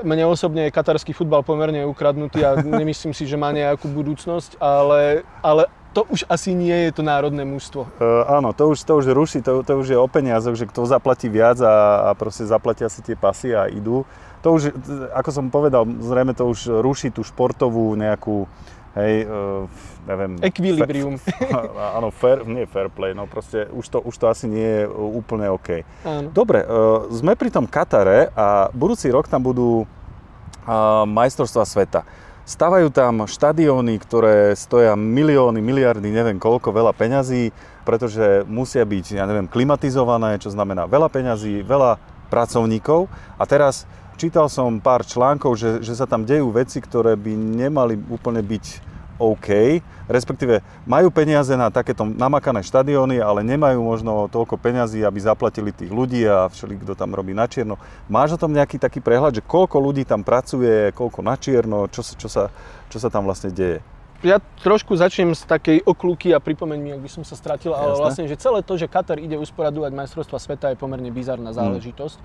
Mne 0.02 0.28
osobne 0.28 0.68
je 0.68 0.72
katarský 0.72 1.14
futbal 1.14 1.42
pomerne 1.42 1.82
ukradnutý 1.84 2.42
a 2.42 2.54
nemyslím 2.82 3.12
si, 3.12 3.26
že 3.26 3.34
má 3.34 3.50
nejakú 3.50 3.88
budúcnosť, 3.88 4.58
ale, 4.58 5.22
ale 5.42 5.66
to 5.92 6.06
už 6.06 6.26
asi 6.26 6.54
nie 6.54 6.90
je 6.90 6.92
to 6.92 7.02
národné 7.02 7.42
mužstvo. 7.42 7.86
Uh, 7.98 8.26
áno, 8.28 8.50
to 8.50 8.74
už, 8.74 8.82
to 8.82 8.98
už 8.98 9.06
ruší, 9.14 9.40
to, 9.42 9.62
to 9.62 9.74
už 9.78 9.94
je 9.94 9.98
o 9.98 10.06
peniazoch, 10.06 10.54
že 10.54 10.66
kto 10.66 10.86
zaplatí 10.86 11.26
viac 11.26 11.62
a, 11.62 12.10
a 12.10 12.18
proste 12.18 12.46
zaplatia 12.46 12.90
si 12.90 13.02
tie 13.02 13.14
pasy 13.14 13.54
a 13.54 13.66
idú. 13.66 14.06
To 14.42 14.58
už, 14.58 14.74
ako 15.14 15.30
som 15.32 15.46
povedal, 15.48 15.86
zrejme 15.86 16.34
to 16.34 16.44
už 16.46 16.82
ruší 16.82 17.10
tú 17.10 17.22
športovú 17.22 17.94
nejakú, 17.94 18.50
hej, 18.98 19.26
uh, 19.26 19.66
neviem... 20.06 20.38
Equilibrium. 20.42 21.16
Fair, 21.24 21.70
áno, 21.98 22.10
fair, 22.14 22.46
nie 22.46 22.66
fair 22.70 22.88
play, 22.94 23.18
no 23.18 23.26
proste 23.26 23.66
už 23.74 23.86
to, 23.90 23.98
už 24.02 24.16
to 24.18 24.26
asi 24.30 24.46
nie 24.46 24.66
je 24.66 24.84
úplne 24.90 25.50
OK. 25.50 25.82
Áno. 26.06 26.30
Dobre, 26.30 26.62
uh, 26.64 27.10
sme 27.10 27.34
pri 27.34 27.50
tom 27.50 27.66
Katare 27.66 28.30
a 28.38 28.70
budúci 28.72 29.10
rok 29.10 29.26
tam 29.26 29.42
budú 29.42 29.84
uh, 29.84 31.04
majstrovstvá 31.10 31.64
sveta. 31.66 32.02
Stavajú 32.44 32.92
tam 32.92 33.24
štadióny, 33.24 33.96
ktoré 34.04 34.52
stoja 34.60 35.00
milióny, 35.00 35.64
miliardy, 35.64 36.12
neviem 36.12 36.36
koľko, 36.36 36.76
veľa 36.76 36.92
peňazí, 36.92 37.56
pretože 37.88 38.44
musia 38.52 38.84
byť, 38.84 39.16
ja 39.16 39.24
neviem, 39.24 39.48
klimatizované, 39.48 40.36
čo 40.44 40.52
znamená 40.52 40.84
veľa 40.84 41.08
peňazí, 41.08 41.64
veľa 41.64 42.04
pracovníkov. 42.28 43.08
A 43.40 43.44
teraz 43.48 43.88
čítal 44.18 44.48
som 44.50 44.82
pár 44.82 45.04
článkov, 45.04 45.56
že, 45.58 45.84
že 45.84 45.94
sa 45.94 46.08
tam 46.08 46.24
dejú 46.24 46.50
veci, 46.54 46.80
ktoré 46.80 47.14
by 47.18 47.34
nemali 47.34 48.00
úplne 48.10 48.42
byť 48.42 48.94
OK, 49.22 49.80
respektíve 50.10 50.66
majú 50.90 51.14
peniaze 51.14 51.54
na 51.54 51.70
takéto 51.70 52.04
namakané 52.04 52.66
štadióny, 52.66 53.22
ale 53.22 53.46
nemajú 53.46 53.80
možno 53.80 54.26
toľko 54.28 54.58
peňazí, 54.58 55.06
aby 55.06 55.20
zaplatili 55.22 55.70
tých 55.70 55.94
ľudí 55.94 56.26
a 56.26 56.50
všeli, 56.50 56.82
kto 56.82 56.98
tam 56.98 57.14
robí 57.14 57.32
na 57.32 57.46
čierno. 57.46 57.78
Máš 58.10 58.36
o 58.36 58.42
tom 58.42 58.52
nejaký 58.52 58.82
taký 58.82 59.00
prehľad, 59.00 59.38
že 59.38 59.46
koľko 59.46 59.78
ľudí 59.80 60.04
tam 60.04 60.26
pracuje, 60.26 60.92
koľko 60.98 61.20
na 61.22 61.38
čierno, 61.38 61.86
čo, 61.94 62.02
sa- 62.02 62.18
čo, 62.18 62.28
sa, 62.28 62.44
čo 62.90 62.98
sa 62.98 63.08
tam 63.14 63.30
vlastne 63.30 63.54
deje? 63.54 63.86
Ja 64.24 64.40
trošku 64.40 64.96
začnem 64.96 65.36
z 65.36 65.44
takej 65.44 65.78
oklúky 65.84 66.32
a 66.32 66.40
pripomeň 66.40 66.80
mi, 66.80 66.90
ak 66.96 67.04
by 67.04 67.10
som 67.12 67.24
sa 67.28 67.36
stratil, 67.36 67.76
ale 67.76 67.92
Jasné. 67.92 68.02
vlastne, 68.02 68.24
že 68.32 68.40
celé 68.40 68.64
to, 68.64 68.80
že 68.80 68.88
Katar 68.88 69.20
ide 69.20 69.36
usporadovať 69.36 69.92
majstrovstva 69.92 70.40
sveta 70.40 70.72
je 70.72 70.80
pomerne 70.80 71.12
bizarná 71.12 71.52
záležitosť, 71.52 72.18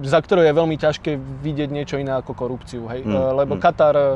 za 0.00 0.18
ktorou 0.24 0.48
je 0.48 0.52
veľmi 0.56 0.76
ťažké 0.80 1.20
vidieť 1.44 1.68
niečo 1.68 2.00
iné 2.00 2.16
ako 2.16 2.32
korupciu, 2.32 2.88
hej? 2.88 3.04
Mm, 3.04 3.36
Lebo 3.44 3.54
mm. 3.56 3.60
Katar 3.60 3.94
e, 3.94 4.08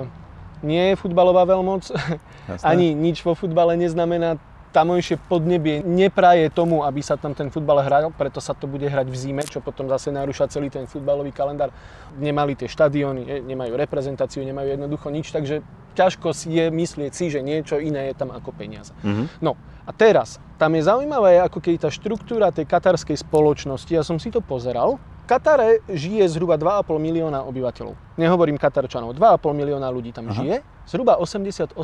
nie 0.65 0.93
je 0.93 0.95
futbalová 0.97 1.45
veľmoc, 1.45 1.93
Jasné? 2.49 2.65
ani 2.65 2.97
nič 2.97 3.21
vo 3.21 3.37
futbale 3.37 3.77
neznamená. 3.77 4.41
Tamojšie 4.77 5.17
podnebie 5.25 5.81
nepraje 5.81 6.53
tomu, 6.53 6.85
aby 6.85 7.01
sa 7.01 7.17
tam 7.17 7.33
ten 7.33 7.49
futbal 7.49 7.81
hral, 7.81 8.13
preto 8.13 8.45
sa 8.45 8.53
to 8.53 8.69
bude 8.69 8.85
hrať 8.85 9.09
v 9.09 9.17
zime, 9.17 9.41
čo 9.49 9.65
potom 9.65 9.89
zase 9.89 10.13
narúša 10.13 10.53
celý 10.53 10.69
ten 10.69 10.85
futbalový 10.85 11.33
kalendár. 11.33 11.73
Nemali 12.21 12.53
tie 12.61 12.69
štadióny, 12.69 13.23
e, 13.25 13.41
nemajú 13.41 13.73
reprezentáciu, 13.73 14.45
nemajú 14.45 14.77
jednoducho 14.77 15.09
nič, 15.09 15.33
takže 15.33 15.65
ťažko 15.97 16.37
si 16.37 16.61
je 16.61 16.69
myslieť 16.69 17.13
si, 17.17 17.33
že 17.33 17.41
niečo 17.41 17.81
iné 17.81 18.13
je 18.13 18.21
tam 18.21 18.29
ako 18.37 18.53
peniaze. 18.53 18.93
Mhm. 19.01 19.41
No 19.41 19.57
a 19.89 19.97
teraz, 19.97 20.37
tam 20.61 20.77
je 20.77 20.85
zaujímavé, 20.85 21.41
ako 21.41 21.57
keď 21.65 21.89
tá 21.89 21.91
štruktúra 21.91 22.53
tej 22.53 22.69
katarskej 22.69 23.17
spoločnosti, 23.17 23.89
ja 23.89 24.05
som 24.05 24.21
si 24.21 24.29
to 24.29 24.45
pozeral, 24.45 25.01
v 25.01 25.25
Katare 25.25 25.81
žije 25.89 26.29
zhruba 26.37 26.61
2,5 26.61 27.01
milióna 27.01 27.49
obyvateľov. 27.49 28.21
Nehovorím 28.21 28.61
Katarčanov, 28.61 29.17
2,5 29.17 29.57
milióna 29.57 29.89
ľudí 29.89 30.13
tam 30.13 30.29
Aha. 30.29 30.37
žije. 30.37 30.76
Zhruba 30.87 31.19
88% 31.19 31.75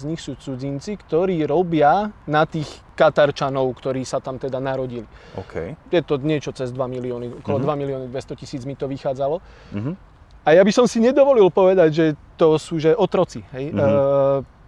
z 0.00 0.04
nich 0.08 0.16
sú 0.16 0.32
cudzinci, 0.34 0.96
ktorí 0.96 1.44
robia 1.44 2.08
na 2.24 2.48
tých 2.48 2.66
Katarčanov, 2.96 3.68
ktorí 3.76 4.00
sa 4.02 4.16
tam 4.18 4.40
teda 4.40 4.56
narodili. 4.56 5.04
OK. 5.36 5.76
Je 5.92 6.00
to 6.00 6.16
niečo 6.16 6.48
cez 6.50 6.72
2 6.72 6.88
milióny, 6.88 7.44
okolo 7.44 7.60
Mhm. 7.60 7.64
2 7.68 7.76
milióny 7.76 8.04
200 8.08 8.36
tisíc 8.36 8.64
mi 8.64 8.76
to 8.76 8.88
vychádzalo. 8.88 9.44
Mhm. 9.76 9.92
A 10.40 10.56
ja 10.56 10.64
by 10.64 10.72
som 10.72 10.88
si 10.88 11.04
nedovolil 11.04 11.52
povedať, 11.52 11.90
že 11.92 12.06
to 12.40 12.56
sú 12.56 12.80
že 12.80 12.96
otroci. 12.96 13.44
Hej? 13.52 13.72
Mhm. 13.72 13.78
E, 13.78 13.88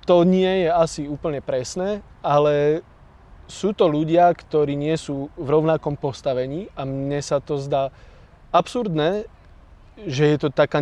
to 0.04 0.16
nie 0.28 0.68
je 0.68 0.68
asi 0.68 1.02
úplne 1.08 1.40
presné, 1.40 2.04
ale 2.20 2.84
sú 3.48 3.72
to 3.72 3.88
ľudia, 3.88 4.28
ktorí 4.32 4.76
nie 4.76 4.96
sú 4.96 5.32
v 5.32 5.48
rovnakom 5.48 5.96
postavení 5.96 6.68
a 6.76 6.84
mne 6.84 7.20
sa 7.24 7.40
to 7.40 7.56
zdá 7.56 7.88
absurdné, 8.52 9.24
že 9.96 10.24
je 10.28 10.36
to 10.38 10.48
taká 10.48 10.80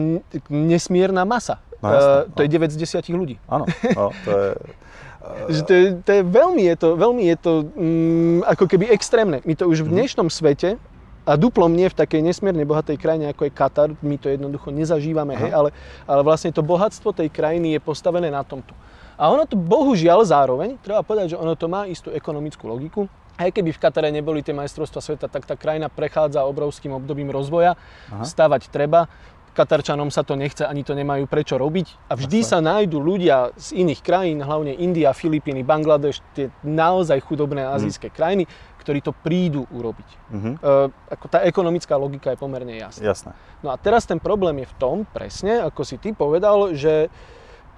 nesmierna 0.48 1.22
masa. 1.22 1.62
No 1.80 1.88
jasné, 1.88 2.16
E, 2.28 2.30
to 2.36 2.40
je 2.44 2.48
9 2.48 2.70
z 2.70 2.76
10 2.76 3.16
ľudí. 3.16 3.36
Áno, 3.48 3.64
no, 3.96 4.12
to 4.24 4.30
je... 4.30 4.50
Že 5.52 5.60
to, 5.68 5.72
je, 5.76 5.84
to 6.00 6.10
je 6.16 6.22
veľmi 6.24 6.62
je 6.64 6.76
to, 6.80 6.88
veľmi 6.96 7.22
je 7.28 7.36
to 7.36 7.52
mm, 7.76 8.38
ako 8.48 8.64
keby 8.64 8.88
extrémne. 8.88 9.44
My 9.44 9.52
to 9.52 9.68
už 9.68 9.84
v 9.84 9.92
Mhm. 9.92 9.94
dnešnom 10.00 10.28
svete 10.32 10.80
a 11.28 11.36
duplom 11.36 11.68
nie 11.68 11.92
v 11.92 11.94
takej 11.94 12.24
nesmierne 12.24 12.64
bohatej 12.64 12.96
krajine 12.96 13.28
ako 13.28 13.44
je 13.44 13.52
Katar, 13.52 13.88
my 14.00 14.16
to 14.16 14.32
jednoducho 14.32 14.72
nezažívame, 14.72 15.36
Aha. 15.36 15.42
hej, 15.44 15.50
ale, 15.52 15.68
ale 16.08 16.20
vlastne 16.24 16.48
to 16.50 16.64
bohatstvo 16.64 17.12
tej 17.12 17.28
krajiny 17.28 17.76
je 17.76 17.80
postavené 17.84 18.32
na 18.32 18.40
tomto. 18.40 18.72
A 19.20 19.28
ono 19.28 19.44
to 19.44 19.60
bohužiaľ 19.60 20.24
zároveň, 20.24 20.80
treba 20.80 21.04
povedať, 21.04 21.32
že 21.32 21.40
ono 21.40 21.52
to 21.52 21.68
má 21.68 21.84
istú 21.84 22.08
ekonomickú 22.08 22.64
logiku. 22.64 23.04
Aj 23.36 23.52
keby 23.52 23.72
v 23.72 23.80
Katare 23.80 24.08
neboli 24.08 24.40
tie 24.40 24.56
majstrovstvá 24.56 25.00
sveta, 25.04 25.28
tak 25.28 25.44
tá 25.44 25.56
krajina 25.56 25.92
prechádza 25.92 26.44
obrovským 26.48 26.96
obdobím 26.96 27.28
rozvoja. 27.28 27.76
Aha. 28.08 28.24
Stavať 28.24 28.72
treba. 28.72 29.12
Katarčanom 29.50 30.14
sa 30.14 30.22
to 30.22 30.38
nechce, 30.38 30.62
ani 30.62 30.86
to 30.86 30.94
nemajú 30.94 31.26
prečo 31.26 31.58
robiť. 31.58 32.06
A 32.06 32.14
vždy 32.14 32.40
sa 32.46 32.62
nájdú 32.62 33.02
ľudia 33.02 33.50
z 33.58 33.82
iných 33.82 34.00
krajín, 34.00 34.38
hlavne 34.38 34.78
India, 34.78 35.10
Filipíny, 35.10 35.66
Bangladeš, 35.66 36.22
tie 36.38 36.54
naozaj 36.62 37.18
chudobné 37.26 37.66
azijské 37.66 38.14
krajiny, 38.14 38.46
ktorí 38.78 39.02
to 39.02 39.10
prídu 39.10 39.66
urobiť. 39.74 40.08
Mhm. 40.30 40.50
E, 40.62 40.68
ako 41.12 41.26
tá 41.26 41.42
ekonomická 41.42 41.98
logika 41.98 42.30
je 42.30 42.38
pomerne 42.38 42.78
jasná. 42.78 43.10
Jasné. 43.10 43.30
No 43.60 43.74
a 43.74 43.76
teraz 43.76 44.06
ten 44.06 44.22
problém 44.22 44.62
je 44.62 44.70
v 44.70 44.74
tom, 44.78 44.96
presne, 45.04 45.60
ako 45.66 45.82
si 45.82 45.98
ty 45.98 46.14
povedal, 46.14 46.72
že 46.72 47.10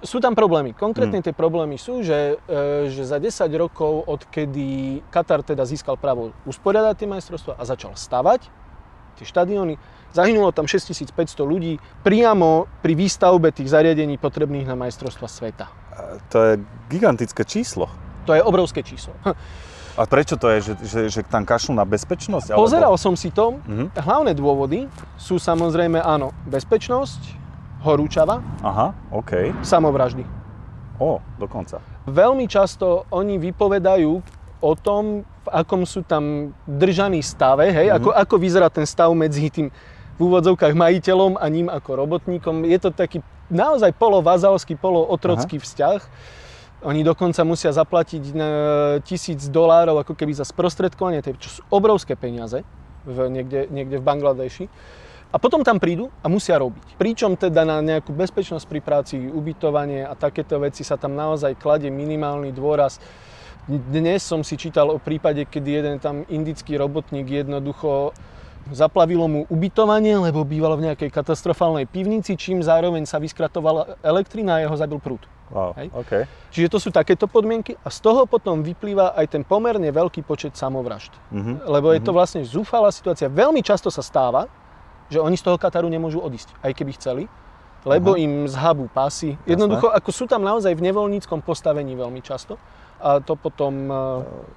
sú 0.03 0.19
tam 0.19 0.35
problémy. 0.35 0.75
Konkrétne 0.75 1.23
tie 1.23 1.31
problémy 1.31 1.79
sú, 1.79 2.03
že, 2.03 2.37
e, 2.45 2.91
že 2.91 3.07
za 3.07 3.17
10 3.17 3.49
rokov, 3.55 4.03
odkedy 4.05 4.99
Katar 5.09 5.41
teda 5.41 5.63
získal 5.63 5.95
právo 5.95 6.35
usporiadať 6.43 6.95
tie 7.01 7.07
majstrovstvá 7.09 7.55
a 7.55 7.63
začal 7.63 7.95
stavať 7.95 8.51
tie 9.15 9.25
štadióny, 9.25 9.77
zahynulo 10.13 10.49
tam 10.49 10.63
6500 10.63 11.09
ľudí 11.41 11.75
priamo 11.99 12.69
pri 12.79 12.93
výstavbe 12.93 13.49
tých 13.49 13.67
zariadení 13.67 14.15
potrebných 14.15 14.63
na 14.63 14.75
majstrovstva 14.75 15.25
sveta. 15.25 15.65
To 16.29 16.37
je 16.39 16.51
gigantické 16.87 17.41
číslo. 17.41 17.89
To 18.23 18.31
je 18.31 18.39
obrovské 18.39 18.79
číslo. 18.79 19.11
A 19.93 20.09
prečo 20.09 20.41
to 20.41 20.49
je, 20.49 20.57
že, 20.59 20.73
že, 20.81 20.99
že 21.07 21.21
tam 21.21 21.45
kašľú 21.45 21.75
na 21.75 21.85
bezpečnosť? 21.85 22.49
alebo- 22.49 22.65
Pozeral 22.65 22.95
som 22.97 23.13
si 23.13 23.29
to. 23.29 23.61
Mhm. 23.61 23.93
Hlavné 23.93 24.33
dôvody 24.33 24.89
sú 25.15 25.37
samozrejme, 25.37 26.01
áno, 26.01 26.33
bezpečnosť, 26.47 27.21
horúčava, 27.81 28.41
Aha, 28.63 28.89
OK. 29.11 29.53
samovraždy. 29.61 30.25
O, 30.97 31.21
dokonca. 31.37 31.77
Veľmi 32.05 32.47
často 32.47 33.05
oni 33.09 33.37
vypovedajú 33.37 34.11
o 34.61 34.71
tom, 34.73 35.21
v 35.43 35.49
akom 35.51 35.83
sú 35.83 36.01
tam 36.01 36.55
držaní 36.65 37.19
stave, 37.19 37.69
hej, 37.69 37.91
Mhm. 37.91 37.95
ako, 37.95 38.09
ako 38.15 38.35
vyzerá 38.39 38.73
ten 38.73 38.87
stav 38.87 39.13
medzi 39.13 39.51
tým 39.51 39.67
v 40.17 40.19
úvodzovkách 40.21 40.77
majiteľom 40.77 41.41
a 41.41 41.45
ním 41.49 41.67
ako 41.69 42.05
robotníkom. 42.05 42.65
Je 42.69 42.77
to 42.77 42.93
taký 42.93 43.25
naozaj 43.49 43.93
polovazalský, 43.97 44.77
polootrocký 44.77 45.57
vzťah. 45.57 46.01
Oni 46.83 47.01
dokonca 47.01 47.41
musia 47.47 47.71
zaplatiť 47.71 48.23
na 48.35 48.51
tisíc 49.07 49.47
dolárov 49.47 50.03
ako 50.03 50.13
keby 50.19 50.35
za 50.35 50.43
sprostredkovanie, 50.43 51.23
čo 51.39 51.49
sú 51.49 51.61
obrovské 51.71 52.19
peniaze 52.19 52.61
v, 53.07 53.17
niekde, 53.31 53.71
niekde 53.71 53.97
v 53.99 54.03
Bangladeši. 54.03 54.65
A 55.33 55.41
potom 55.41 55.65
tam 55.65 55.81
prídu 55.81 56.13
a 56.21 56.29
musia 56.29 56.61
robiť. 56.61 56.93
Pričom 57.01 57.33
teda 57.33 57.65
na 57.65 57.81
nejakú 57.81 58.13
bezpečnosť 58.13 58.69
pri 58.69 58.85
práci, 58.85 59.17
ubytovanie 59.17 60.05
a 60.05 60.13
takéto 60.13 60.61
veci 60.61 60.85
sa 60.85 60.93
tam 60.93 61.17
naozaj 61.17 61.57
kladie 61.57 61.89
minimálny 61.89 62.53
dôraz. 62.53 63.01
Dnes 63.65 64.21
som 64.21 64.45
si 64.45 64.59
čítal 64.59 64.93
o 64.93 65.01
prípade, 65.01 65.47
kedy 65.49 65.69
jeden 65.73 65.97
tam 65.97 66.21
indický 66.29 66.77
robotník 66.77 67.25
jednoducho 67.31 68.13
zaplavilo 68.71 69.27
mu 69.27 69.41
ubytovanie, 69.51 70.15
lebo 70.15 70.47
býval 70.47 70.79
v 70.79 70.91
nejakej 70.91 71.09
katastrofálnej 71.11 71.89
pivnici, 71.89 72.39
čím 72.39 72.63
zároveň 72.63 73.03
sa 73.03 73.19
vyskratovala 73.19 73.99
elektrina 73.99 74.59
a 74.59 74.63
jeho 74.63 74.75
zabil 74.79 74.99
prúd. 75.03 75.23
Wow, 75.53 75.75
Hej. 75.77 75.87
OK. 75.93 76.11
Čiže 76.49 76.67
to 76.71 76.77
sú 76.79 76.89
takéto 76.89 77.29
podmienky 77.29 77.77
a 77.83 77.91
z 77.91 77.99
toho 78.01 78.25
potom 78.25 78.65
vyplýva 78.65 79.13
aj 79.13 79.37
ten 79.37 79.43
pomerne 79.45 79.85
veľký 79.91 80.23
počet 80.25 80.55
samovražd. 80.55 81.11
Mhm. 81.29 81.67
Lebo 81.67 81.91
je 81.91 82.01
to 82.01 82.15
vlastne 82.15 82.41
zúfalá 82.47 82.89
situácia. 82.89 83.27
Veľmi 83.27 83.61
často 83.61 83.91
sa 83.91 84.01
stáva, 84.01 84.47
že 85.11 85.19
oni 85.19 85.35
z 85.37 85.43
toho 85.45 85.59
Kataru 85.59 85.91
nemôžu 85.91 86.23
odísť, 86.23 86.55
aj 86.63 86.71
keby 86.73 86.91
chceli, 86.97 87.23
lebo 87.83 88.15
Aha. 88.15 88.23
im 88.23 88.47
zhabú 88.47 88.87
pasy. 88.89 89.35
Jednoducho, 89.43 89.91
ako 89.91 90.09
sú 90.09 90.25
tam 90.25 90.41
naozaj 90.41 90.73
v 90.73 90.89
nevoľníckom 90.89 91.43
postavení 91.43 91.93
veľmi 91.93 92.23
často 92.23 92.55
a 93.03 93.19
to 93.19 93.35
potom 93.35 93.91
e, 93.91 93.95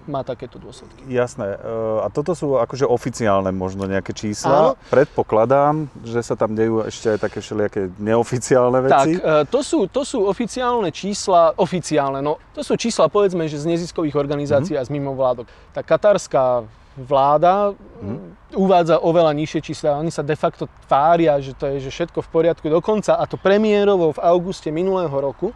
má 0.07 0.23
takéto 0.23 0.63
dôsledky. 0.63 1.03
Jasné. 1.11 1.59
E, 1.59 1.67
A 1.99 2.07
toto 2.15 2.39
sú 2.39 2.55
akože 2.55 2.87
oficiálne 2.87 3.51
možno 3.51 3.91
nejaké 3.91 4.15
čísla. 4.15 4.55
Áno. 4.55 4.71
Predpokladám, 4.87 5.91
že 6.07 6.23
sa 6.23 6.39
tam 6.39 6.55
dejú 6.55 6.87
ešte 6.87 7.19
aj 7.19 7.27
také 7.27 7.43
všelijaké 7.43 7.91
neoficiálne 7.99 8.79
Tak, 8.87 8.87
veci. 8.87 9.11
e, 9.19 9.43
to 9.51 9.61
sú, 9.67 9.91
to 9.91 10.07
sú 10.07 10.23
oficiálne 10.31 10.95
čísla, 10.95 11.59
oficiálne, 11.59 12.23
no 12.23 12.39
to 12.55 12.63
sú 12.63 12.79
čísla 12.79 13.11
povedzme, 13.11 13.51
že 13.51 13.59
z 13.59 13.67
neziskových 13.67 14.15
organizácií 14.15 14.79
a 14.79 14.87
z 14.87 14.95
mimovládok. 14.95 15.51
Tá 15.75 15.83
katarská 15.83 16.63
vláda 16.97 17.77
mm, 17.77 18.57
uvádza 18.57 18.97
oveľa 19.05 19.37
nižšie 19.37 19.61
čísla. 19.61 20.01
Oni 20.01 20.09
sa 20.09 20.25
de 20.25 20.33
facto 20.33 20.65
tvária, 20.89 21.37
že 21.45 21.53
to 21.53 21.69
je 21.77 21.85
že 21.85 21.91
všetko 21.93 22.25
v 22.25 22.29
poriadku. 22.33 22.65
Dokonca, 22.73 23.21
a 23.21 23.25
to 23.29 23.37
premiérovo 23.37 24.17
v 24.17 24.23
auguste 24.25 24.73
minulého 24.73 25.13
roku, 25.13 25.53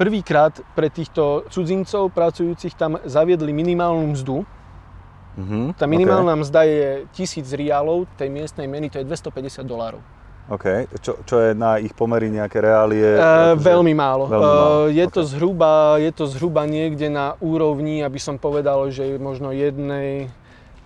prvýkrát 0.00 0.56
pre 0.72 0.88
týchto 0.88 1.44
cudzincov 1.46 2.08
pracujúcich 2.08 2.72
tam 2.72 2.96
zaviedli 3.04 3.52
minimálnu 3.52 4.16
mzdu. 4.16 4.48
Mhm. 5.36 5.76
Tá 5.76 5.84
minimálna 5.84 6.32
mzda 6.34 6.64
je 6.64 6.88
1000 7.12 7.44
riálov, 7.52 8.08
tej 8.16 8.32
miestnej 8.32 8.64
meny 8.64 8.88
to 8.88 8.96
je 8.96 9.04
250 9.04 9.60
dolárov. 9.62 10.00
OK. 10.48 10.88
Čo, 10.98 11.22
čo 11.22 11.36
je 11.38 11.54
na 11.54 11.78
ich 11.78 11.94
pomery 11.94 12.26
nejaké 12.26 12.58
reálie? 12.58 13.14
Akože- 13.14 13.62
veľmi 13.62 13.94
málo. 13.94 14.24
veľmi 14.26 14.40
málo, 14.50 14.74
Uh, 14.82 14.90
je, 14.90 15.04
ok. 15.06 15.12
to 15.12 15.22
zhruba, 15.22 15.70
je 15.96 16.10
to 16.10 16.24
zhruba 16.26 16.66
niekde 16.66 17.06
na 17.06 17.38
úrovni, 17.38 18.02
aby 18.02 18.18
som 18.18 18.34
povedal, 18.34 18.90
že 18.90 19.14
možno 19.14 19.54
jednej, 19.54 20.26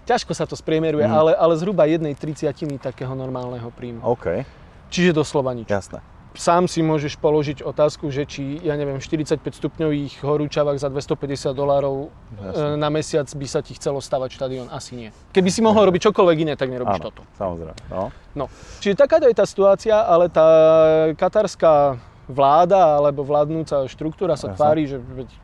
ťažko 0.04 0.36
sa 0.36 0.44
to 0.44 0.52
spriemeruje, 0.52 1.08
Mhm. 1.08 1.14
ale, 1.14 1.32
ale 1.32 1.54
zhruba 1.56 1.88
jednej 1.88 2.12
triciatiny 2.12 2.76
takého 2.76 3.14
normálneho 3.14 3.72
príjmu. 3.72 4.04
OK, 4.04 4.44
Čiže 4.92 5.16
doslova 5.16 5.56
nič. 5.56 5.64
jasné. 5.64 6.04
Sám 6.34 6.66
si 6.66 6.82
môžeš 6.82 7.14
položiť 7.16 7.62
otázku, 7.62 8.10
že 8.10 8.26
či, 8.26 8.58
ja 8.58 8.74
neviem, 8.74 8.98
45 8.98 9.38
stupňových 9.54 10.18
horúčavách 10.20 10.76
za 10.76 10.90
250 10.90 11.14
dolárov 11.52 12.10
Jasné. 12.34 12.74
e, 12.74 12.76
na 12.76 12.88
mesiac 12.88 13.28
by 13.28 13.46
sa 13.46 13.60
ti 13.60 13.72
chcelo 13.72 13.98
stavať 13.98 14.30
štadión? 14.32 14.66
Asi 14.68 14.94
nie. 14.94 15.08
Keby 15.30 15.46
si 15.46 15.60
mohol 15.60 15.86
robiť 15.86 16.10
čokoľvek 16.10 16.36
iné, 16.40 16.54
tak 16.54 16.68
nerobíš 16.68 16.98
Áno, 16.98 17.06
toto. 17.06 17.22
samozrejme. 17.32 17.78
No. 17.86 18.10
No, 18.34 18.44
čiže 18.78 18.94
takáto 18.96 19.24
je 19.24 19.32
tá 19.32 19.44
situácia, 19.44 19.94
ale 19.96 20.26
tá 20.26 20.46
katarská 21.14 22.02
vláda 22.24 22.98
alebo 22.98 23.20
vládnúca 23.20 23.86
štruktúra 23.86 24.34
sa 24.34 24.50
tvári, 24.50 24.88
že 24.88 24.98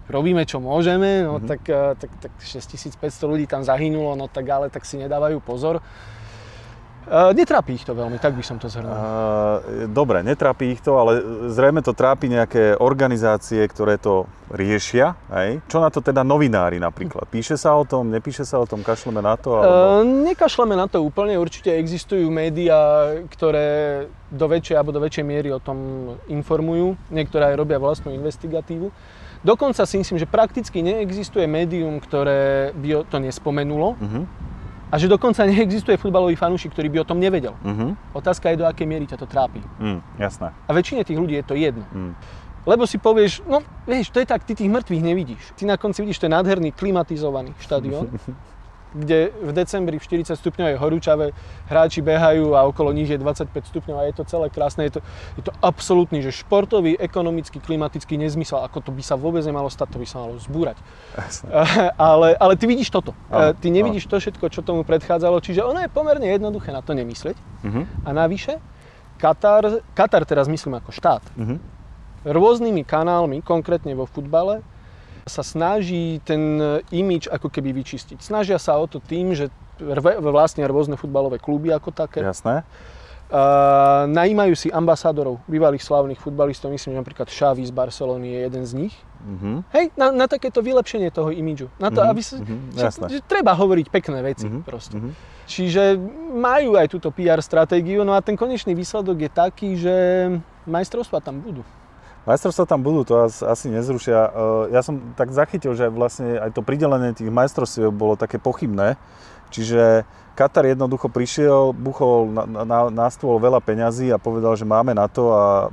robíme 0.06 0.42
čo 0.42 0.59
môžeme, 0.59 1.23
no 1.23 1.38
Mhm. 1.38 1.47
tak, 1.47 1.62
tak, 1.94 2.11
tak 2.18 2.32
6500 2.37 2.99
ľudí 3.23 3.47
tam 3.47 3.62
zahynulo, 3.62 4.16
no 4.16 4.26
tak 4.26 4.42
ale 4.44 4.66
tak 4.66 4.82
si 4.82 4.97
nedávajú 4.97 5.38
pozor. 5.38 5.78
Eh, 7.09 7.33
Netrápi 7.33 7.75
ich 7.75 7.83
to 7.88 7.97
veľmi, 7.97 8.21
tak 8.21 8.37
by 8.37 8.45
som 8.45 8.61
to 8.61 8.69
zhrnul. 8.69 8.92
Uh, 8.92 9.88
dobre, 9.88 10.21
netrápi 10.21 10.76
ich 10.76 10.80
to, 10.85 11.00
ale 11.00 11.19
zrejme 11.49 11.80
to 11.80 11.97
trápi 11.97 12.28
nejaké 12.28 12.76
organizácie, 12.76 13.64
ktoré 13.66 13.97
to 13.97 14.28
riešia. 14.52 15.16
Hej? 15.33 15.64
Čo 15.66 15.80
na 15.80 15.88
to 15.88 16.04
teda 16.04 16.21
novinári 16.21 16.78
napríklad? 16.78 17.26
Píše 17.26 17.57
sa 17.57 17.75
o 17.75 17.88
tom, 17.88 18.12
nepíše 18.12 18.45
sa 18.45 18.61
o 18.61 18.66
tom, 18.69 18.85
kašleme 18.85 19.25
na 19.25 19.35
to? 19.35 19.59
Alebo... 19.59 20.07
Nekašleme 20.28 20.76
na 20.76 20.87
to 20.87 21.00
úplne, 21.00 21.35
určite 21.40 21.73
existujú 21.73 22.28
médiá, 22.28 23.11
ktoré 23.33 24.07
do 24.30 24.47
väčšej 24.47 24.76
alebo 24.78 24.95
do 24.95 25.02
väčšej 25.02 25.25
miery 25.26 25.50
o 25.50 25.59
tom 25.59 25.78
informujú, 26.30 26.95
niektoré 27.11 27.50
aj 27.50 27.59
robia 27.59 27.83
vlastnú 27.83 28.14
investigatívu. 28.14 28.92
Dokonca 29.40 29.83
si 29.88 29.97
myslím, 29.97 30.21
že 30.21 30.28
prakticky 30.28 30.85
neexistuje 30.85 31.49
médium, 31.49 31.97
ktoré 31.99 32.76
by 32.76 33.09
to 33.09 33.19
nespomenulo 33.19 33.97
Uh-huh. 34.00 34.25
A 34.90 34.94
že 34.99 35.06
dokonca 35.06 35.47
neexistuje 35.47 35.94
futbalový 35.94 36.35
fanúšik, 36.35 36.75
ktorý 36.75 36.90
by 36.90 36.99
o 37.02 37.09
tom 37.09 37.23
nevedel. 37.23 37.54
Uh-huh. 37.62 37.94
Otázka 38.11 38.50
je, 38.50 38.59
do 38.59 38.66
akej 38.66 38.87
miery 38.90 39.06
ťa 39.06 39.23
to 39.23 39.26
trápi. 39.30 39.62
Mm, 39.78 40.02
jasné. 40.18 40.50
A 40.50 40.70
väčšine 40.75 41.06
tých 41.06 41.18
ľudí 41.18 41.38
je 41.38 41.47
to 41.47 41.54
jedno. 41.54 41.87
Mm. 41.94 42.12
Lebo 42.68 42.85
si 42.85 43.00
povieš, 43.00 43.47
no 43.49 43.64
vieš, 43.88 44.12
to 44.12 44.20
je 44.20 44.26
tak, 44.28 44.44
ty 44.44 44.52
tých 44.52 44.68
mŕtvych 44.68 45.02
nevidíš. 45.02 45.42
Ty 45.56 45.70
na 45.70 45.76
konci 45.80 46.04
vidíš 46.04 46.20
ten 46.20 46.35
nádherný 46.35 46.76
klimatizovaný 46.76 47.56
štadión, 47.62 48.11
kde 48.90 49.30
v 49.30 49.50
decembri 49.54 49.97
v 49.99 50.04
40 50.04 50.35
stupňovej 50.35 50.76
horúčave 50.82 51.30
hráči 51.70 52.02
behajú 52.02 52.59
a 52.59 52.66
okolo 52.66 52.90
nich 52.90 53.06
je 53.06 53.18
25 53.18 53.52
stupňov 53.70 53.97
a 54.02 54.04
je 54.11 54.14
to 54.18 54.25
celé 54.26 54.50
krásne. 54.50 54.90
Je 54.90 54.99
to, 54.99 55.00
je 55.38 55.42
to 55.47 55.52
absolútny, 55.62 56.18
že 56.23 56.35
športový, 56.35 56.99
ekonomický, 56.99 57.62
klimatický 57.62 58.18
nezmysel, 58.18 58.66
ako 58.66 58.82
to 58.82 58.90
by 58.90 59.02
sa 59.02 59.14
vôbec 59.14 59.47
nemalo 59.47 59.70
stať, 59.70 59.94
to 59.94 59.99
by 60.02 60.06
sa 60.11 60.26
malo 60.26 60.35
zbúrať. 60.42 60.76
ale, 62.11 62.35
ale 62.35 62.52
ty 62.59 62.66
vidíš 62.66 62.90
toto. 62.90 63.14
Áno, 63.30 63.54
Ty 63.54 63.68
nevidíš 63.70 64.09
to 64.11 64.16
všetko, 64.18 64.50
čo 64.50 64.64
tomu 64.66 64.82
predchádzalo, 64.82 65.38
čiže 65.38 65.62
ono 65.62 65.85
je 65.85 65.90
pomerne 65.92 66.26
jednoduché 66.26 66.73
na 66.75 66.82
to 66.82 66.97
nemyslieť. 66.97 67.37
Uh-huh. 67.37 67.85
A 68.02 68.11
navyše, 68.11 68.59
Katar, 69.20 69.85
Katar 69.94 70.23
teraz 70.26 70.49
myslím 70.49 70.80
ako 70.80 70.90
štát, 70.90 71.23
Uh-huh. 71.37 71.61
rôznymi 72.25 72.82
kanálmi, 72.85 73.44
konkrétne 73.44 73.92
vo 73.94 74.09
futbale, 74.09 74.64
sa 75.27 75.43
snaží 75.43 76.21
ten 76.25 76.61
imič 76.89 77.27
ako 77.27 77.49
keby 77.49 77.73
vyčistiť. 77.75 78.21
Snažia 78.21 78.57
sa 78.57 78.77
o 78.77 78.87
to 78.87 78.99
tým, 78.99 79.33
že 79.33 79.49
rve, 79.79 80.21
vlastne 80.21 80.65
rôzne 80.65 80.97
futbalové 80.97 81.37
kluby 81.37 81.73
ako 81.73 81.91
také. 81.91 82.21
Jasné. 82.21 82.62
Uh, 83.31 84.11
najímajú 84.11 84.59
si 84.59 84.69
ambasádorov, 84.75 85.39
bývalých 85.47 85.87
slavných 85.87 86.19
futbalistov, 86.19 86.67
myslím, 86.75 86.99
že 86.99 86.99
napríklad 86.99 87.30
Xavi 87.30 87.63
z 87.63 87.71
Barcelony 87.71 88.26
je 88.26 88.39
jeden 88.43 88.65
z 88.67 88.73
nich. 88.75 88.95
Uh-huh. 89.23 89.63
Hej, 89.71 89.95
na, 89.95 90.11
na 90.11 90.26
takéto 90.26 90.59
vylepšenie 90.59 91.15
toho 91.15 91.30
imidžu. 91.30 91.71
Na 91.78 91.95
to, 91.95 92.02
Mhm, 92.02 92.11
aby 92.11 92.23
sa, 92.26 92.35
mhm, 92.43 92.75
že, 92.75 92.83
jasné. 92.91 93.06
že 93.06 93.19
treba 93.23 93.54
hovoriť 93.54 93.87
pekné 93.87 94.19
veci 94.26 94.50
Mhm, 94.50 94.67
proste. 94.67 94.99
mhm. 94.99 95.15
Čiže 95.47 95.95
majú 96.35 96.75
aj 96.75 96.91
túto 96.91 97.15
PR 97.15 97.39
stratégiu, 97.39 98.02
no 98.02 98.15
a 98.15 98.23
ten 98.23 98.35
konečný 98.35 98.75
výsledok 98.75 99.23
je 99.23 99.30
taký, 99.30 99.78
že 99.78 99.95
majstrovstvá 100.67 101.23
tam 101.23 101.39
budú. 101.39 101.63
Majstrovstvá 102.28 102.69
tam 102.69 102.85
budú, 102.85 103.04
to 103.09 103.17
as- 103.25 103.45
asi 103.45 103.73
nezrušia. 103.73 104.19
E, 104.19 104.30
Ja 104.76 104.85
som 104.85 105.00
tak 105.17 105.33
zachytil, 105.33 105.73
že 105.73 105.89
vlastne 105.89 106.37
aj 106.37 106.52
to 106.52 106.61
pridelenie 106.61 107.17
tých 107.17 107.33
majstrovstiev 107.33 107.89
bolo 107.93 108.17
také 108.17 108.37
pochybné. 108.37 109.00
Čiže 109.50 110.06
Katar 110.39 110.65
jednoducho 110.65 111.11
prišiel, 111.11 111.75
buchol 111.75 112.30
na, 112.30 112.65
na, 112.65 112.78
na 112.89 113.06
stôl 113.11 113.37
veľa 113.43 113.59
peňazí 113.61 114.09
a 114.15 114.23
povedal, 114.23 114.54
že 114.54 114.65
máme 114.65 114.95
na 114.95 115.11
to 115.11 115.35
a 115.35 115.69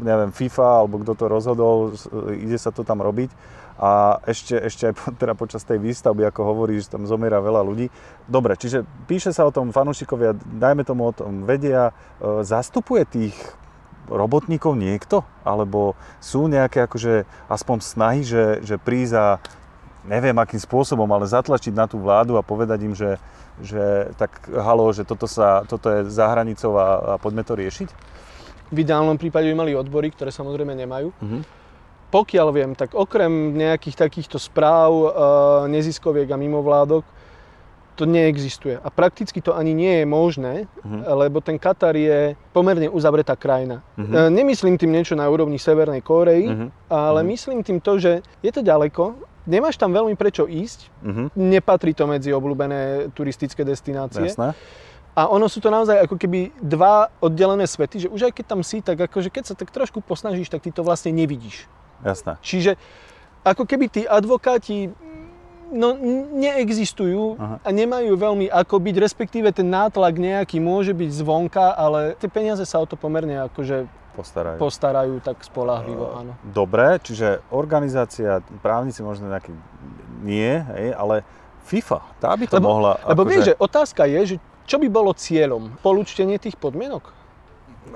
neviem, 0.00 0.32
FIFA 0.32 0.82
alebo 0.82 1.04
kto 1.04 1.12
to 1.12 1.24
rozhodol, 1.28 1.92
ide 2.32 2.56
sa 2.56 2.72
to 2.72 2.82
tam 2.82 3.04
robiť. 3.04 3.30
A 3.80 4.20
ešte, 4.28 4.60
ešte 4.60 4.92
aj 4.92 4.94
po, 4.96 5.04
teda 5.20 5.32
počas 5.36 5.64
tej 5.64 5.80
výstavby, 5.80 6.24
ako 6.28 6.40
hovorí, 6.44 6.80
že 6.80 6.92
tam 6.92 7.04
zomiera 7.08 7.40
veľa 7.40 7.60
ľudí. 7.64 7.88
Dobre, 8.28 8.56
čiže 8.56 8.84
píše 9.08 9.32
sa 9.32 9.48
o 9.48 9.52
tom, 9.52 9.72
fanúšikovia, 9.72 10.36
dajme 10.36 10.84
tomu 10.84 11.08
o 11.08 11.12
tom, 11.12 11.44
vedia, 11.48 11.92
e, 12.20 12.44
zastupuje 12.44 13.04
tých 13.08 13.36
robotníkov 14.08 14.78
niekto? 14.78 15.26
Alebo 15.44 15.98
sú 16.22 16.46
nejaké 16.46 16.86
akože 16.86 17.28
aspoň 17.50 17.76
snahy, 17.82 18.20
že, 18.24 18.64
že 18.64 18.80
prísť 18.80 19.14
a 19.18 19.26
neviem 20.08 20.36
akým 20.38 20.60
spôsobom, 20.60 21.08
ale 21.12 21.28
zatlačiť 21.28 21.74
na 21.74 21.84
tú 21.84 22.00
vládu 22.00 22.40
a 22.40 22.46
povedať 22.46 22.78
im, 22.86 22.94
že, 22.96 23.20
že 23.60 24.14
tak 24.16 24.48
halo, 24.48 24.88
že 24.96 25.04
toto, 25.04 25.28
sa, 25.28 25.66
toto 25.68 25.90
je 25.92 26.08
za 26.08 26.30
hranicou 26.30 26.76
a, 26.80 27.16
a 27.16 27.18
poďme 27.20 27.44
to 27.44 27.58
riešiť? 27.58 27.88
V 28.70 28.86
ideálnom 28.86 29.18
prípade 29.18 29.50
by 29.50 29.56
mali 29.66 29.72
odbory, 29.74 30.14
ktoré 30.14 30.30
samozrejme 30.30 30.72
nemajú. 30.72 31.10
Mhm. 31.20 31.40
Pokiaľ 32.10 32.48
viem, 32.50 32.72
tak 32.74 32.98
okrem 32.98 33.54
nejakých 33.54 33.94
takýchto 33.94 34.42
správ 34.42 34.90
e, 34.90 35.08
neziskoviek 35.70 36.26
a 36.26 36.34
mimovládok, 36.34 37.06
to 37.96 38.04
neexistuje. 38.04 38.78
A 38.78 38.88
prakticky 38.88 39.40
to 39.40 39.52
ani 39.52 39.74
nie 39.74 40.02
je 40.02 40.06
možné, 40.06 40.54
Mhm. 40.84 41.04
lebo 41.06 41.40
ten 41.40 41.58
Katar 41.58 41.92
je 41.92 42.36
pomerne 42.52 42.88
uzavretá 42.88 43.36
krajina. 43.36 43.82
E, 43.96 44.30
Nemyslím 44.30 44.78
tým 44.78 44.92
niečo 44.92 45.16
na 45.16 45.28
úrovni 45.28 45.58
Severnej 45.58 46.00
Kórei, 46.00 46.48
Mhm. 46.48 46.66
ale 46.88 47.20
Mhm. 47.22 47.28
myslím 47.28 47.58
tým 47.62 47.78
to, 47.80 47.98
že 47.98 48.12
je 48.40 48.50
to 48.52 48.62
ďaleko, 48.62 49.14
nemáš 49.46 49.76
tam 49.76 49.92
veľmi 49.92 50.16
prečo 50.16 50.46
ísť, 50.46 50.88
Mhm. 51.02 51.24
nepatrí 51.36 51.92
to 51.92 52.06
medzi 52.06 52.30
obľúbené 52.30 53.12
turistické 53.12 53.64
destinácie. 53.64 54.28
Jasné. 54.28 54.54
A 55.10 55.26
ono 55.26 55.50
sú 55.50 55.58
to 55.58 55.68
naozaj 55.68 56.06
ako 56.06 56.14
keby 56.16 56.54
dva 56.62 57.10
oddelené 57.18 57.66
svety, 57.66 58.06
že 58.06 58.08
už 58.08 58.30
aj 58.30 58.32
keď 58.32 58.44
tam 58.46 58.60
si, 58.62 58.78
tak 58.78 58.96
akože 58.96 59.28
keď 59.28 59.42
sa 59.42 59.54
tak 59.58 59.74
trošku 59.74 60.00
posnažíš, 60.00 60.48
tak 60.48 60.62
ty 60.62 60.70
to 60.70 60.86
vlastne 60.86 61.10
nevidíš. 61.10 61.66
Jasné. 62.00 62.38
Čiže 62.40 62.78
ako 63.42 63.66
keby 63.66 63.90
tí 63.90 64.02
advokáti 64.06 64.88
no, 65.70 65.94
neexistujú 66.34 67.38
Aha. 67.38 67.56
a 67.62 67.68
nemajú 67.70 68.14
veľmi 68.14 68.46
ako 68.46 68.76
byť, 68.76 68.96
respektíve 68.98 69.48
ten 69.50 69.66
nátlak 69.66 70.14
nejaký 70.14 70.58
môže 70.58 70.90
byť 70.90 71.10
zvonka, 71.14 71.72
ale 71.72 72.14
tie 72.18 72.26
peniaze 72.26 72.62
sa 72.62 72.78
o 72.78 72.86
to 72.86 72.94
pomerne 72.94 73.46
akože 73.46 73.86
Postarajú. 74.10 74.58
postarajú 74.58 75.14
tak 75.22 75.38
spolahlivo, 75.40 76.04
áno. 76.12 76.32
Dobre, 76.42 76.98
čiže 77.00 77.40
organizácia, 77.48 78.42
právnici 78.58 79.00
možno 79.00 79.30
nejaký 79.30 79.54
nie, 80.20 80.60
hej, 80.76 80.92
ale 80.92 81.22
FIFA, 81.64 81.98
tá 82.18 82.34
by 82.34 82.44
to 82.44 82.56
Lebo- 82.58 82.68
mohla... 82.68 82.92
Lebo 83.06 83.22
akože- 83.22 83.30
vieš, 83.30 83.44
že 83.46 83.54
otázka 83.56 84.02
je, 84.04 84.20
že 84.26 84.36
čo 84.66 84.76
by 84.78 84.86
bolo 84.86 85.14
cieľom? 85.14 85.78
Polúčtenie 85.80 86.36
tých 86.36 86.58
podmienok? 86.58 87.02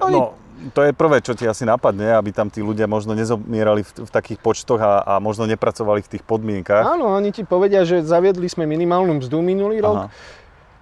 Oni- 0.01 0.17
No, 0.17 0.39
to 0.73 0.81
je 0.87 0.93
prvé, 0.95 1.21
čo 1.21 1.35
ti 1.35 1.45
asi 1.45 1.67
napadne, 1.67 2.15
aby 2.15 2.31
tam 2.31 2.49
tí 2.49 2.63
ľudia 2.63 2.89
možno 2.89 3.13
nezomierali 3.13 3.83
v, 3.83 3.91
v 4.07 4.11
takých 4.11 4.39
počtoch 4.41 4.81
a, 4.81 5.03
a 5.05 5.13
možno 5.19 5.45
nepracovali 5.45 6.01
v 6.01 6.11
tých 6.17 6.25
podmienkach. 6.25 6.85
Áno, 6.95 7.11
oni 7.13 7.35
ti 7.35 7.43
povedia, 7.43 7.83
že 7.83 8.03
zaviedli 8.03 8.47
sme 8.49 8.65
minimálnu 8.65 9.21
mzdu 9.21 9.43
minulý 9.43 9.83
rok, 9.83 10.09
Aha, 10.09 10.09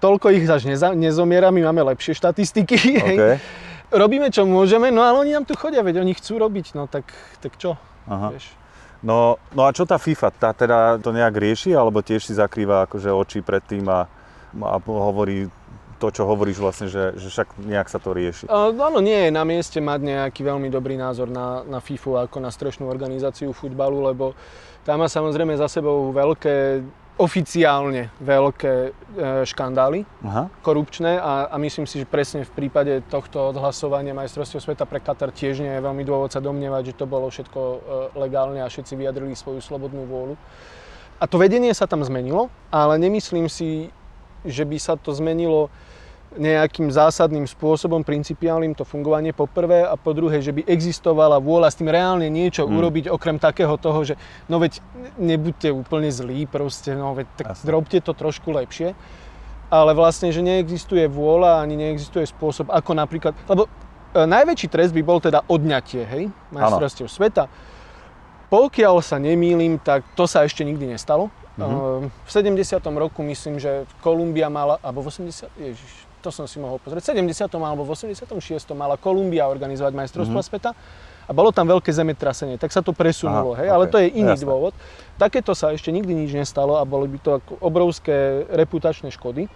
toľko 0.03 0.35
ich 0.35 0.51
až 0.51 0.67
neza, 0.67 0.91
nezomiera, 0.99 1.55
my 1.55 1.71
máme 1.71 1.95
lepšie 1.95 2.19
štatistiky. 2.19 2.77
hej. 2.99 3.17
OK. 3.17 3.23
Robíme, 4.03 4.33
čo 4.33 4.49
môžeme, 4.49 4.89
no 4.89 5.05
ale 5.05 5.21
oni 5.21 5.37
nám 5.37 5.45
tu 5.45 5.53
chodia, 5.53 5.85
veď 5.85 6.01
oni 6.01 6.17
chcú 6.17 6.41
robiť, 6.41 6.73
no 6.73 6.89
tak, 6.89 7.13
tak 7.45 7.61
čo? 7.61 7.77
Aha. 8.09 8.33
Vieš. 8.33 8.57
No, 9.05 9.37
no 9.53 9.69
a 9.69 9.71
čo 9.75 9.85
tá 9.85 10.01
FIFA? 10.01 10.29
Tá 10.33 10.51
teda 10.57 10.97
to 10.97 11.13
nejak 11.13 11.35
rieši, 11.37 11.77
alebo 11.77 12.01
tiež 12.01 12.25
si 12.25 12.33
zakrýva 12.33 12.89
akože 12.89 13.13
oči 13.13 13.45
pred 13.45 13.61
tým 13.61 13.85
a, 13.93 14.09
a 14.65 14.77
hovorí 14.81 15.51
to, 16.03 16.11
čo 16.11 16.27
hovoríš 16.27 16.59
vlastne, 16.59 16.91
že, 16.91 17.15
že 17.15 17.31
však 17.31 17.63
nejak 17.63 17.87
sa 17.87 18.03
to 18.03 18.11
rieši. 18.11 18.51
Uh, 18.51 18.75
áno, 18.75 18.99
nie 18.99 19.31
je 19.31 19.31
na 19.31 19.47
mieste 19.47 19.79
mať 19.79 20.01
nejaký 20.03 20.43
veľmi 20.43 20.67
dobrý 20.67 20.99
názor 20.99 21.31
na, 21.31 21.63
na 21.63 21.79
FIFU 21.79 22.19
ako 22.19 22.43
na 22.43 22.51
strešnú 22.51 22.91
organizáciu 22.91 23.55
futbalu, 23.55 24.03
lebo 24.11 24.35
tá 24.83 24.99
má 24.99 25.07
samozrejme 25.07 25.55
za 25.55 25.71
sebou 25.71 26.11
veľké 26.11 26.83
oficiálne 27.21 28.09
veľké 28.25 28.73
e, 28.73 28.91
škandály 29.45 30.09
Aha. 30.25 30.49
korupčné 30.65 31.21
a, 31.21 31.53
a 31.53 31.57
myslím 31.61 31.85
si, 31.85 32.01
že 32.01 32.09
presne 32.09 32.49
v 32.49 32.51
prípade 32.57 33.05
tohto 33.13 33.53
odhlasovania 33.53 34.17
majstrovstiev 34.17 34.65
sveta 34.65 34.89
pre 34.89 34.97
Katar 34.97 35.29
tiež 35.29 35.61
nie 35.61 35.77
je 35.77 35.85
veľmi 35.85 36.09
dôvod 36.09 36.33
sa 36.33 36.41
domnievať, 36.41 36.93
že 36.93 36.99
to 36.99 37.05
bolo 37.05 37.29
všetko 37.29 37.61
e, 37.61 37.77
legálne 38.17 38.65
a 38.65 38.73
všetci 38.73 38.97
vyjadrili 38.97 39.37
svoju 39.37 39.61
slobodnú 39.61 40.09
vôľu. 40.09 40.35
A 41.21 41.29
to 41.29 41.37
vedenie 41.37 41.71
sa 41.77 41.85
tam 41.85 42.01
zmenilo, 42.03 42.49
ale 42.73 42.97
nemyslím 42.97 43.47
si, 43.47 43.93
že 44.43 44.65
by 44.65 44.81
sa 44.81 44.97
to 44.99 45.13
zmenilo 45.13 45.71
nejakým 46.37 46.89
zásadným 46.89 47.45
spôsobom, 47.45 48.01
principiálnym 48.01 48.73
to 48.73 48.89
fungovanie 48.89 49.37
po 49.37 49.45
prvé 49.45 49.85
a 49.85 49.99
po 50.01 50.17
druhé, 50.17 50.41
že 50.41 50.53
by 50.53 50.65
existovala 50.65 51.43
vôľa 51.43 51.69
s 51.73 51.79
tým 51.79 51.93
reálne 51.93 52.29
niečo 52.33 52.65
hmm. 52.65 52.73
urobiť 52.73 53.05
okrem 53.13 53.37
takého 53.37 53.77
toho, 53.77 54.01
že 54.07 54.15
no 54.49 54.57
veď 54.57 54.81
nebuďte 55.21 55.69
úplne 55.73 56.09
zlí, 56.09 56.49
proste, 56.49 56.97
no 56.97 57.13
veď 57.13 57.27
tak 57.37 57.47
Jasne. 57.53 57.69
robte 57.69 57.99
to 58.01 58.13
trošku 58.17 58.53
lepšie. 58.53 58.97
Ale 59.73 59.97
vlastne, 59.97 60.29
že 60.29 60.45
neexistuje 60.45 61.09
vôľa 61.09 61.65
ani 61.65 61.81
neexistuje 61.81 62.29
spôsob, 62.29 62.69
ako 62.69 62.93
napríklad, 62.93 63.33
lebo 63.49 63.65
e, 64.13 64.21
najväčší 64.29 64.69
trest 64.69 64.93
by 64.93 65.01
bol 65.01 65.17
teda 65.17 65.49
odňatie, 65.49 66.05
hej, 66.05 66.25
majstrovstiev 66.53 67.09
sveta. 67.09 67.49
Pokiaľ 68.53 69.01
sa 69.01 69.17
nemýlim, 69.17 69.81
tak 69.81 70.05
to 70.13 70.29
sa 70.29 70.45
ešte 70.45 70.61
nikdy 70.61 70.93
nestalo. 70.93 71.33
Mm-hmm. 71.57 72.09
V 72.25 72.31
70. 72.33 72.81
roku 72.97 73.21
myslím, 73.25 73.57
že 73.57 73.89
Kolumbia 74.05 74.53
mala, 74.53 74.77
alebo 74.85 75.05
v 75.05 75.09
80. 75.09 75.49
Ježiš, 75.57 75.93
to 76.23 76.31
som 76.31 76.47
si 76.47 76.63
mohol 76.63 76.79
pozrieť, 76.79 77.11
v 77.11 77.27
70. 77.27 77.51
alebo 77.59 77.83
v 77.83 77.91
86. 77.91 78.31
mala 78.79 78.95
Kolumbia 78.95 79.51
organizovať 79.51 79.93
majstrovstvo 79.93 80.39
mm-hmm. 80.39 80.55
sveta 80.55 80.71
a 81.27 81.31
bolo 81.35 81.51
tam 81.51 81.67
veľké 81.67 81.91
zemetrasenie, 81.91 82.59
tak 82.59 82.71
sa 82.71 82.83
to 82.83 82.95
presunulo, 82.95 83.55
Aha, 83.55 83.67
hej, 83.67 83.69
okay. 83.71 83.75
ale 83.75 83.85
to 83.91 83.97
je 83.99 84.09
iný 84.15 84.35
Jasne. 84.39 84.47
dôvod. 84.47 84.73
Takéto 85.19 85.55
sa 85.55 85.75
ešte 85.75 85.91
nikdy 85.91 86.15
nič 86.15 86.31
nestalo 86.35 86.79
a 86.79 86.87
boli 86.87 87.11
by 87.11 87.19
to 87.23 87.33
obrovské 87.59 88.47
reputačné 88.51 89.11
škody. 89.11 89.51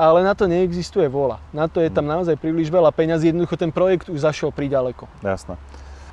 Ale 0.00 0.24
na 0.24 0.32
to 0.32 0.48
neexistuje 0.48 1.12
vola. 1.12 1.44
Na 1.52 1.68
to 1.68 1.84
je 1.84 1.92
tam 1.92 2.08
mhm. 2.08 2.12
naozaj 2.16 2.36
príliš 2.40 2.72
veľa 2.72 2.88
peňazí, 2.88 3.32
jednoducho 3.32 3.60
ten 3.60 3.68
projekt 3.68 4.08
už 4.08 4.24
zašiel 4.24 4.48
príďaleko. 4.48 5.08
Jasné. 5.20 5.60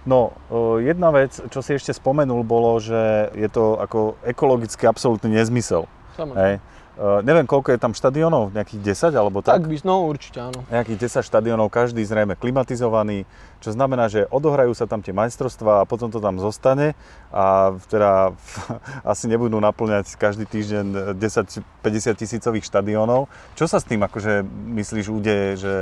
No, 0.07 0.31
jedna 0.79 1.11
vec, 1.11 1.35
čo 1.51 1.59
si 1.59 1.75
ešte 1.75 1.91
spomenul, 1.91 2.39
bolo, 2.47 2.79
že 2.79 3.27
je 3.35 3.47
to 3.51 3.75
ako 3.75 4.15
ekologicky 4.23 4.87
absolútny 4.87 5.35
nezmysel. 5.35 5.83
Samozrejme. 6.15 6.63
Uh, 6.97 7.21
neviem, 7.21 7.45
koľko 7.45 7.77
je 7.77 7.79
tam 7.79 7.93
štadionov, 7.93 8.57
nejakých 8.57 9.13
10 9.13 9.13
alebo 9.13 9.45
tak? 9.45 9.61
Tak 9.61 9.69
by, 9.69 9.77
no 9.85 10.09
určite 10.09 10.41
áno. 10.41 10.65
Nejakých 10.73 11.21
10 11.21 11.29
štadionov, 11.29 11.69
každý 11.69 12.01
zrejme 12.01 12.33
klimatizovaný, 12.33 13.29
čo 13.61 13.69
znamená, 13.69 14.09
že 14.09 14.25
odohrajú 14.33 14.73
sa 14.73 14.89
tam 14.89 15.05
tie 15.05 15.13
majstrovstvá 15.13 15.85
a 15.85 15.87
potom 15.87 16.09
to 16.09 16.17
tam 16.17 16.41
zostane 16.41 16.97
a 17.29 17.77
teda 17.93 18.33
asi 19.13 19.29
nebudú 19.29 19.61
naplňať 19.61 20.17
každý 20.17 20.49
týždeň 20.49 21.13
10-50 21.21 22.17
tisícových 22.17 22.65
štadionov. 22.65 23.29
Čo 23.53 23.69
sa 23.69 23.77
s 23.77 23.85
tým 23.85 24.01
akože 24.01 24.41
myslíš 24.81 25.05
udeje, 25.13 25.49
že, 25.61 25.75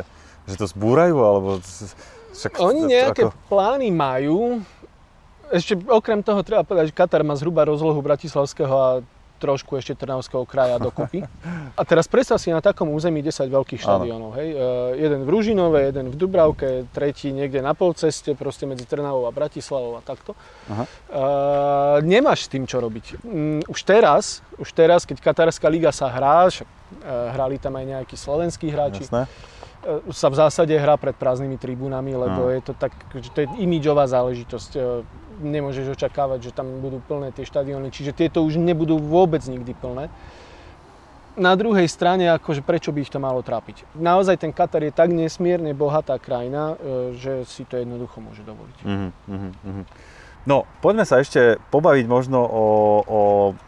že 0.52 0.56
to 0.60 0.68
zbúrajú 0.68 1.16
alebo... 1.16 1.64
Však, 2.36 2.60
Oni 2.60 2.92
nejaké 2.92 3.32
ako... 3.32 3.40
plány 3.48 3.88
majú, 3.96 4.60
ešte 5.48 5.80
okrem 5.88 6.20
toho 6.20 6.44
treba 6.44 6.68
povedať, 6.68 6.92
že 6.92 6.98
Katar 6.98 7.24
má 7.24 7.40
zhruba 7.40 7.64
rozlohu 7.64 8.04
Bratislavského 8.04 8.76
a 8.76 8.90
trošku 9.38 9.76
ešte 9.76 9.94
Trnavského 9.96 10.44
kraja 10.48 10.80
dokopy. 10.80 11.24
A 11.80 11.82
teraz 11.84 12.08
predstav 12.08 12.40
si 12.40 12.50
na 12.52 12.64
takom 12.64 12.88
území 12.92 13.20
10 13.20 13.52
veľkých 13.52 13.82
štadiónov. 13.84 14.32
Hej? 14.40 14.50
E, 14.56 14.58
jeden 15.04 15.28
v 15.28 15.30
Ružinove, 15.30 15.80
jeden 15.92 16.08
v 16.12 16.16
Dubravke, 16.16 16.88
tretí 16.96 17.36
niekde 17.36 17.60
na 17.60 17.76
polceste, 17.76 18.34
proste 18.34 18.64
medzi 18.64 18.88
Trnavou 18.88 19.28
a 19.28 19.32
Bratislavou 19.36 20.00
a 20.00 20.02
takto. 20.02 20.34
Aha. 20.72 20.84
E, 20.86 20.90
nemáš 22.08 22.48
s 22.48 22.52
tým 22.52 22.64
čo 22.64 22.80
robiť. 22.80 23.22
Mm, 23.22 23.62
už 23.68 23.80
teraz, 23.84 24.40
už 24.56 24.72
teraz, 24.72 25.04
keď 25.04 25.20
Katarská 25.20 25.68
liga 25.68 25.92
sa 25.92 26.08
hrá, 26.08 26.48
však, 26.48 26.68
e, 26.68 27.12
hrali 27.36 27.60
tam 27.60 27.76
aj 27.76 27.86
nejakí 27.86 28.16
slovenskí 28.16 28.72
hráči, 28.72 29.06
Jasné 29.06 29.28
e, 29.28 30.10
sa 30.16 30.34
v 30.34 30.36
zásade 30.42 30.74
hrá 30.74 30.98
pred 30.98 31.14
prázdnymi 31.14 31.62
tribúnami, 31.62 32.18
lebo 32.18 32.50
je 32.50 32.62
to 32.66 32.74
tak, 32.74 32.96
že 33.14 33.30
to 33.30 33.46
je 33.46 33.48
imidžová 33.62 34.10
záležitosť. 34.10 34.72
E, 35.42 35.46
nemôžeš 35.48 35.96
očakávať, 35.96 36.50
že 36.50 36.56
tam 36.56 36.80
budú 36.80 37.04
plné 37.04 37.32
tie 37.36 37.44
štadióny, 37.44 37.92
čiže 37.92 38.16
tieto 38.16 38.44
už 38.44 38.56
nebudú 38.60 39.00
vôbec 39.00 39.44
nikdy 39.46 39.76
plné. 39.76 40.08
Na 41.36 41.52
druhej 41.60 41.92
strane, 41.92 42.32
akože 42.32 42.64
prečo 42.64 42.96
by 42.96 43.04
ich 43.04 43.12
to 43.12 43.20
malo 43.20 43.44
trápiť? 43.44 43.84
Naozaj 44.00 44.40
ten 44.40 44.56
Katar 44.56 44.80
je 44.80 44.96
tak 44.96 45.12
nesmierne 45.12 45.76
bohatá 45.76 46.16
krajina, 46.16 46.80
e, 46.80 47.16
že 47.20 47.44
si 47.44 47.68
to 47.68 47.76
jednoducho 47.76 48.24
môže 48.24 48.42
dovoliť. 48.48 48.78
Mm-hmm. 48.88 49.84
No, 50.46 50.64
poďme 50.80 51.10
sa 51.10 51.20
ešte 51.20 51.58
pobaviť 51.74 52.06
možno 52.06 52.46
o, 52.46 52.66
o 53.02 53.22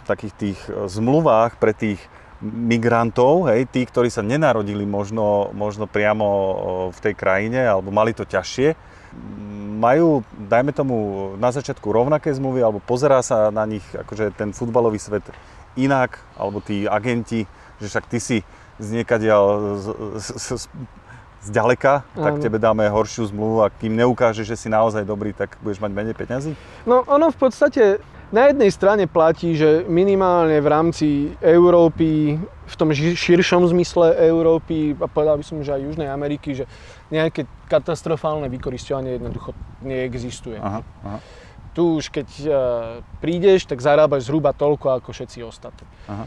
takých 0.05 0.33
tých 0.37 0.59
zmluvách 0.69 1.57
pre 1.57 1.73
tých 1.73 1.97
migrantov, 2.41 3.49
hej, 3.49 3.65
tí, 3.65 3.81
ktorí 3.81 4.13
sa 4.13 4.21
nenarodili 4.21 4.85
možno, 4.85 5.49
možno 5.57 5.89
priamo 5.89 6.27
v 6.93 6.99
tej 7.01 7.17
krajine 7.17 7.65
alebo 7.65 7.89
mali 7.89 8.13
to 8.13 8.29
ťažšie 8.29 8.96
majú, 9.77 10.25
dajme 10.49 10.73
tomu, 10.73 10.95
na 11.37 11.53
začiatku 11.53 11.85
rovnaké 11.93 12.33
zmluvy, 12.33 12.65
alebo 12.65 12.81
pozerá 12.81 13.21
sa 13.21 13.53
na 13.53 13.63
nich 13.69 13.85
akože 13.93 14.33
ten 14.33 14.49
futbalový 14.51 14.97
svet 14.97 15.23
inak, 15.77 16.17
alebo 16.33 16.57
tí 16.59 16.89
agenti, 16.89 17.45
že 17.77 17.85
však 17.85 18.05
ty 18.09 18.17
si 18.17 18.37
z 18.81 18.87
niekadiaľ 18.97 19.43
z, 19.77 19.85
z, 20.17 20.27
z, 20.37 20.47
z 21.45 21.47
ďaleka, 21.53 22.01
Áno. 22.17 22.25
tak 22.25 22.33
tebe 22.41 22.57
dáme 22.57 22.89
horšiu 22.89 23.29
zmluvu 23.29 23.65
a 23.65 23.69
kým 23.69 23.93
neukáže, 23.93 24.41
že 24.41 24.57
si 24.57 24.67
naozaj 24.69 25.05
dobrý, 25.05 25.33
tak 25.33 25.53
budeš 25.61 25.81
mať 25.81 25.91
menej 25.93 26.15
peňazí? 26.17 26.57
No 26.89 27.05
ono 27.05 27.29
v 27.29 27.37
podstate 27.37 28.01
na 28.31 28.51
jednej 28.51 28.71
strane 28.71 29.07
platí, 29.07 29.55
že 29.55 29.87
minimálne 29.87 30.59
v 30.59 30.67
rámci 30.67 31.07
Európy, 31.39 32.35
v 32.41 32.75
tom 32.75 32.91
širšom 32.91 33.71
zmysle 33.71 34.19
Európy 34.27 34.91
a 34.99 35.07
povedal 35.07 35.39
by 35.39 35.45
som, 35.47 35.63
že 35.63 35.71
aj 35.71 35.81
Južnej 35.87 36.09
Ameriky, 36.11 36.51
že 36.51 36.67
nejaké 37.07 37.47
katastrofálne 37.71 38.51
vykoristovanie 38.51 39.15
jednoducho 39.15 39.55
neexistuje. 39.79 40.59
Aha, 40.59 40.83
aha. 40.83 41.19
Tu 41.71 41.83
už 41.85 42.09
keď 42.09 42.29
uh, 42.43 42.53
prídeš, 43.21 43.69
tak 43.69 43.79
zarábaš 43.79 44.27
zhruba 44.27 44.51
toľko 44.51 44.99
ako 44.99 45.09
všetci 45.13 45.45
ostatní. 45.45 45.87
Aha. 46.09 46.25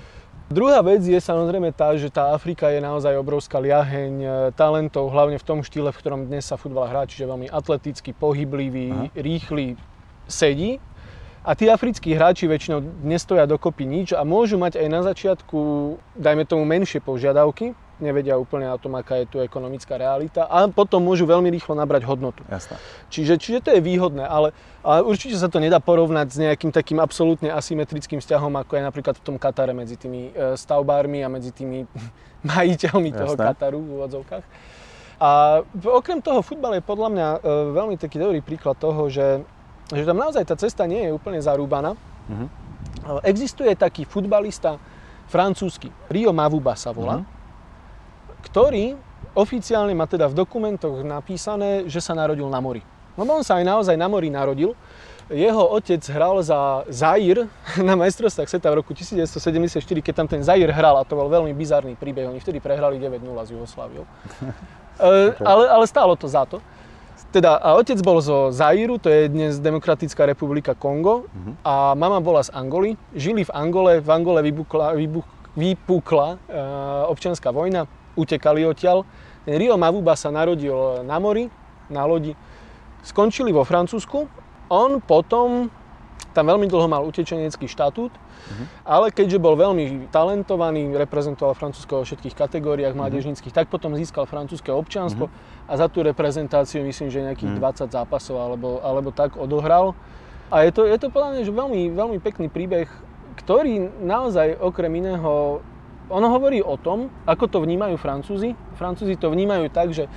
Druhá 0.50 0.82
vec 0.82 1.06
je 1.06 1.14
samozrejme 1.14 1.70
tá, 1.70 1.94
že 1.94 2.10
tá 2.10 2.34
Afrika 2.34 2.74
je 2.74 2.82
naozaj 2.82 3.14
obrovská 3.14 3.62
liaheň 3.62 4.14
e, 4.18 4.28
talentov, 4.58 5.06
hlavne 5.14 5.38
v 5.38 5.46
tom 5.46 5.62
štýle, 5.62 5.94
v 5.94 6.00
ktorom 6.02 6.26
dnes 6.26 6.42
sa 6.42 6.58
futbal 6.58 6.90
hrá, 6.90 7.06
čiže 7.06 7.30
veľmi 7.30 7.46
atletický, 7.46 8.10
pohyblivý, 8.18 8.90
Aha. 8.90 9.14
rýchly, 9.14 9.78
sedí. 10.26 10.82
A 11.40 11.56
tí 11.56 11.72
africkí 11.72 12.12
hráči 12.12 12.44
väčšinou 12.44 12.84
nestoja 13.00 13.48
dokopy 13.48 13.88
nič 13.88 14.12
a 14.12 14.28
môžu 14.28 14.60
mať 14.60 14.76
aj 14.76 14.88
na 14.92 15.00
začiatku, 15.00 15.58
dajme 16.12 16.44
tomu, 16.44 16.68
menšie 16.68 17.00
požiadavky, 17.00 17.72
nevedia 18.00 18.36
úplne 18.40 18.68
o 18.72 18.80
tom, 18.80 18.96
aká 18.96 19.20
je 19.22 19.26
tu 19.28 19.36
ekonomická 19.40 20.00
realita 20.00 20.48
a 20.48 20.68
potom 20.68 21.04
môžu 21.04 21.28
veľmi 21.28 21.52
rýchlo 21.52 21.76
nabrať 21.76 22.08
hodnotu. 22.08 22.44
Jasne. 22.48 22.80
Čiže, 23.12 23.34
čiže 23.36 23.58
to 23.64 23.70
je 23.76 23.80
výhodné, 23.84 24.24
ale, 24.24 24.56
ale 24.84 25.04
určite 25.04 25.36
sa 25.36 25.52
to 25.52 25.60
nedá 25.60 25.78
porovnať 25.78 26.26
s 26.32 26.36
nejakým 26.40 26.72
takým 26.72 26.98
absolútne 26.98 27.52
asymetrickým 27.52 28.20
vzťahom, 28.24 28.56
ako 28.60 28.72
je 28.80 28.82
napríklad 28.82 29.14
v 29.20 29.24
tom 29.24 29.36
Katare 29.36 29.76
medzi 29.76 30.00
tými 30.00 30.32
e, 30.32 30.56
stavbármi 30.56 31.24
a 31.24 31.28
medzi 31.28 31.52
tými 31.52 31.84
majiteľmi 32.52 33.10
Jasne. 33.12 33.20
toho 33.20 33.32
Kataru 33.36 33.78
v 33.80 33.90
úvodzovkách. 34.00 34.44
A 35.20 35.60
okrem 35.84 36.24
toho 36.24 36.40
futbal 36.40 36.80
je 36.80 36.82
podľa 36.84 37.08
mňa 37.12 37.28
e, 37.28 37.38
veľmi 37.76 37.96
taký 38.00 38.16
dobrý 38.16 38.40
príklad 38.40 38.80
toho, 38.80 39.12
že, 39.12 39.44
že 39.90 40.06
tam 40.06 40.18
naozaj 40.18 40.46
tá 40.46 40.54
cesta 40.54 40.86
nie 40.86 41.06
je 41.06 41.10
úplne 41.10 41.42
zarúbaná. 41.42 41.98
Uh-huh. 42.30 43.20
Existuje 43.26 43.74
taký 43.74 44.06
futbalista 44.06 44.78
francúzsky, 45.26 45.90
Rio 46.10 46.30
Mavuba 46.30 46.78
sa 46.78 46.94
volá. 46.94 47.22
Uh-huh 47.22 47.38
ktorý 48.40 48.96
oficiálne 49.36 49.92
má 49.94 50.08
teda 50.08 50.26
v 50.26 50.34
dokumentoch 50.34 51.04
napísané, 51.04 51.86
že 51.86 52.00
sa 52.02 52.16
narodil 52.16 52.48
na 52.48 52.58
mori. 52.58 52.82
Lebo 53.14 53.36
on 53.36 53.44
sa 53.44 53.60
aj 53.60 53.64
naozaj 53.68 53.94
na 54.00 54.08
mori 54.08 54.32
narodil. 54.32 54.72
Jeho 55.30 55.62
otec 55.70 56.02
hral 56.10 56.42
za 56.42 56.82
Zair 56.90 57.46
na 57.88 57.94
majstrovstvách 57.94 58.50
sveta 58.50 58.72
v 58.74 58.82
roku 58.82 58.90
1974, 58.96 59.78
keď 60.02 60.14
tam 60.16 60.26
ten 60.26 60.42
Zair 60.42 60.66
hral 60.72 60.98
a 60.98 61.06
to 61.06 61.14
bol 61.14 61.30
veľmi 61.30 61.54
bizarný 61.54 61.94
príbeh. 61.94 62.26
Oni 62.26 62.42
vtedy 62.42 62.58
prehrali 62.58 62.98
9-0 62.98 63.22
s 63.46 63.50
Jugosláviou. 63.54 64.04
okay. 64.98 65.46
ale, 65.46 65.64
ale 65.70 65.84
stálo 65.86 66.18
to 66.18 66.26
za 66.26 66.42
to. 66.48 66.58
Teda, 67.30 67.62
a 67.62 67.78
otec 67.78 67.94
bol 68.02 68.18
zo 68.18 68.50
Zairu, 68.50 68.98
to 68.98 69.06
je 69.06 69.30
dnes 69.30 69.62
Demokratická 69.62 70.26
republika 70.26 70.74
Kongo, 70.74 71.30
uh-huh. 71.30 71.54
a 71.62 71.94
mama 71.94 72.18
bola 72.18 72.42
z 72.42 72.50
Angoly. 72.50 72.98
Žili 73.14 73.46
v 73.46 73.54
Angole, 73.54 74.02
v 74.02 74.08
Angole 74.10 74.42
vypukla, 74.42 74.98
vybuch, 74.98 75.26
vypukla 75.54 76.28
uh, 76.34 77.06
občianská 77.06 77.54
vojna, 77.54 77.86
utekali 78.18 78.66
odtiaľ. 78.66 79.06
Ten 79.46 79.62
Rio 79.62 79.78
Mavuba 79.78 80.18
sa 80.18 80.34
narodil 80.34 81.06
na 81.06 81.22
mori, 81.22 81.46
na 81.86 82.02
lodi. 82.02 82.34
Skončili 83.06 83.54
vo 83.54 83.62
Francúzsku. 83.62 84.26
On 84.66 84.98
potom 84.98 85.70
tam 86.30 86.50
veľmi 86.50 86.66
dlho 86.70 86.86
mal 86.86 87.02
utečenecký 87.06 87.66
štatút, 87.66 88.12
uh-huh. 88.14 88.66
ale 88.86 89.10
keďže 89.10 89.38
bol 89.42 89.58
veľmi 89.58 90.08
talentovaný, 90.14 90.90
reprezentoval 90.94 91.58
Francúzsko 91.58 92.00
vo 92.00 92.04
všetkých 92.06 92.34
kategóriách 92.34 92.94
uh-huh. 92.94 93.10
mládežníckých, 93.10 93.54
tak 93.54 93.66
potom 93.68 93.94
získal 93.98 94.24
francúzske 94.26 94.70
občianstvo 94.70 95.26
uh-huh. 95.28 95.70
a 95.70 95.72
za 95.74 95.86
tú 95.90 96.06
reprezentáciu 96.06 96.86
myslím, 96.86 97.08
že 97.10 97.26
nejakých 97.26 97.58
uh-huh. 97.58 97.90
20 97.90 97.94
zápasov 97.94 98.36
alebo, 98.38 98.78
alebo 98.82 99.10
tak 99.10 99.34
odohral. 99.34 99.98
A 100.50 100.66
je 100.66 100.74
to, 100.74 100.82
je 100.82 100.98
to 100.98 101.14
podľa 101.14 101.38
mňa 101.38 101.42
že 101.46 101.52
veľmi, 101.54 101.80
veľmi 101.94 102.18
pekný 102.18 102.50
príbeh 102.50 102.90
ktorý 103.40 104.04
naozaj 104.04 104.60
okrem 104.60 105.00
iného, 105.00 105.64
ono 106.10 106.26
hovorí 106.28 106.60
o 106.60 106.76
tom, 106.76 107.08
ako 107.24 107.48
to 107.48 107.58
vnímajú 107.62 107.96
Francúzi. 107.96 108.52
Francúzi 108.76 109.16
to 109.16 109.32
vnímajú 109.32 109.70
tak, 109.72 109.94
že 109.94 110.10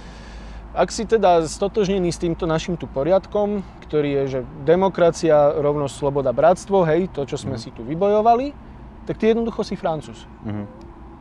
ak 0.74 0.90
si 0.90 1.06
teda 1.06 1.46
stotožnený 1.46 2.10
s 2.10 2.18
týmto 2.18 2.50
našim 2.50 2.74
tu 2.74 2.90
poriadkom, 2.90 3.62
ktorý 3.86 4.10
je, 4.10 4.24
že 4.28 4.40
demokracia, 4.66 5.54
rovnosť, 5.54 5.94
sloboda, 5.94 6.34
bratstvo, 6.34 6.82
hej, 6.90 7.14
to, 7.14 7.30
čo 7.30 7.38
sme 7.38 7.56
mm. 7.56 7.62
si 7.62 7.70
tu 7.70 7.86
vybojovali, 7.86 8.52
tak 9.06 9.22
ty 9.22 9.32
jednoducho 9.32 9.62
si 9.62 9.78
Francúz. 9.78 10.26
Mm. 10.42 10.66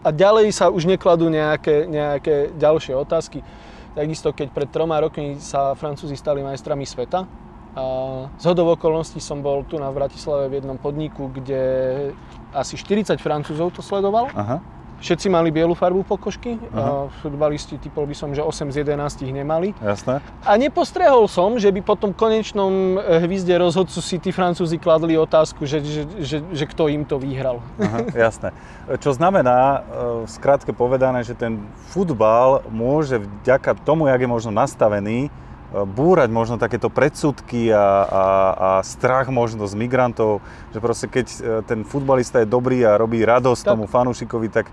A 0.03 0.09
ďalej 0.11 0.51
sa 0.57 0.73
už 0.73 0.89
nekladú 0.89 1.29
nejaké, 1.29 1.87
nejaké 1.87 2.51
ďalšie 2.57 2.97
otázky. 2.97 3.45
Takisto, 3.93 4.33
keď 4.33 4.49
pred 4.51 4.69
troma 4.73 4.99
rokmi 4.99 5.37
sa 5.37 5.77
Francúzi 5.77 6.17
stali 6.17 6.41
majstrami 6.41 6.89
sveta, 6.89 7.29
a 7.73 7.85
z 8.37 8.45
hodov 8.53 8.77
okolností 8.77 9.17
som 9.17 9.41
bol 9.41 9.65
tu 9.65 9.81
na 9.81 9.89
Bratislave 9.89 10.53
v 10.53 10.61
jednom 10.61 10.77
podniku, 10.77 11.33
kde 11.33 11.61
asi 12.53 12.77
40 12.77 13.17
Francúzov 13.17 13.73
to 13.73 13.81
sledovalo. 13.81 14.29
Aha. 14.37 14.61
Všetci 15.03 15.27
mali 15.27 15.51
bielu 15.51 15.75
farbu 15.75 16.07
pokožky, 16.07 16.63
uh-huh. 16.63 17.11
futbalisti 17.27 17.75
typol 17.75 18.07
by 18.07 18.15
som, 18.15 18.31
že 18.31 18.39
8 18.39 18.71
z 18.71 18.87
11 18.87 19.27
ich 19.27 19.35
nemali. 19.35 19.75
Jasné. 19.83 20.23
A 20.47 20.55
nepostrehol 20.55 21.27
som, 21.27 21.59
že 21.59 21.75
by 21.75 21.83
po 21.83 21.99
tom 21.99 22.15
konečnom 22.15 23.03
eh, 23.03 23.19
hvizde 23.27 23.59
rozhodcu 23.59 23.99
si 23.99 24.23
tí 24.23 24.31
Francúzi 24.31 24.79
kladli 24.79 25.19
otázku, 25.19 25.67
že, 25.67 25.83
že, 25.83 26.03
že, 26.23 26.39
že 26.55 26.65
kto 26.71 26.87
im 26.87 27.03
to 27.03 27.19
vyhral. 27.19 27.59
Uh-huh, 27.83 28.07
jasné. 28.15 28.55
Čo 29.03 29.11
znamená, 29.11 29.83
eh, 29.83 29.83
skratke 30.31 30.71
povedané, 30.71 31.27
že 31.27 31.35
ten 31.35 31.59
futbal 31.91 32.63
môže 32.71 33.19
vďaka 33.19 33.83
tomu, 33.83 34.07
jak 34.07 34.23
je 34.23 34.31
možno 34.31 34.55
nastavený, 34.55 35.35
búrať 35.73 36.29
možno 36.29 36.61
takéto 36.61 36.93
predsudky 36.93 37.73
a, 37.73 37.81
a, 38.05 38.25
a 38.53 38.71
strach 38.85 39.33
možno 39.33 39.65
z 39.65 39.73
migrantov, 39.73 40.45
že 40.71 40.79
proste 40.85 41.07
keď 41.09 41.27
e, 41.33 41.39
ten 41.65 41.81
futbalista 41.83 42.45
je 42.45 42.53
dobrý 42.53 42.85
a 42.85 43.01
robí 43.01 43.25
radosť 43.25 43.65
tak. 43.65 43.73
tomu 43.73 43.89
fanúšikovi, 43.89 44.53
tak 44.53 44.69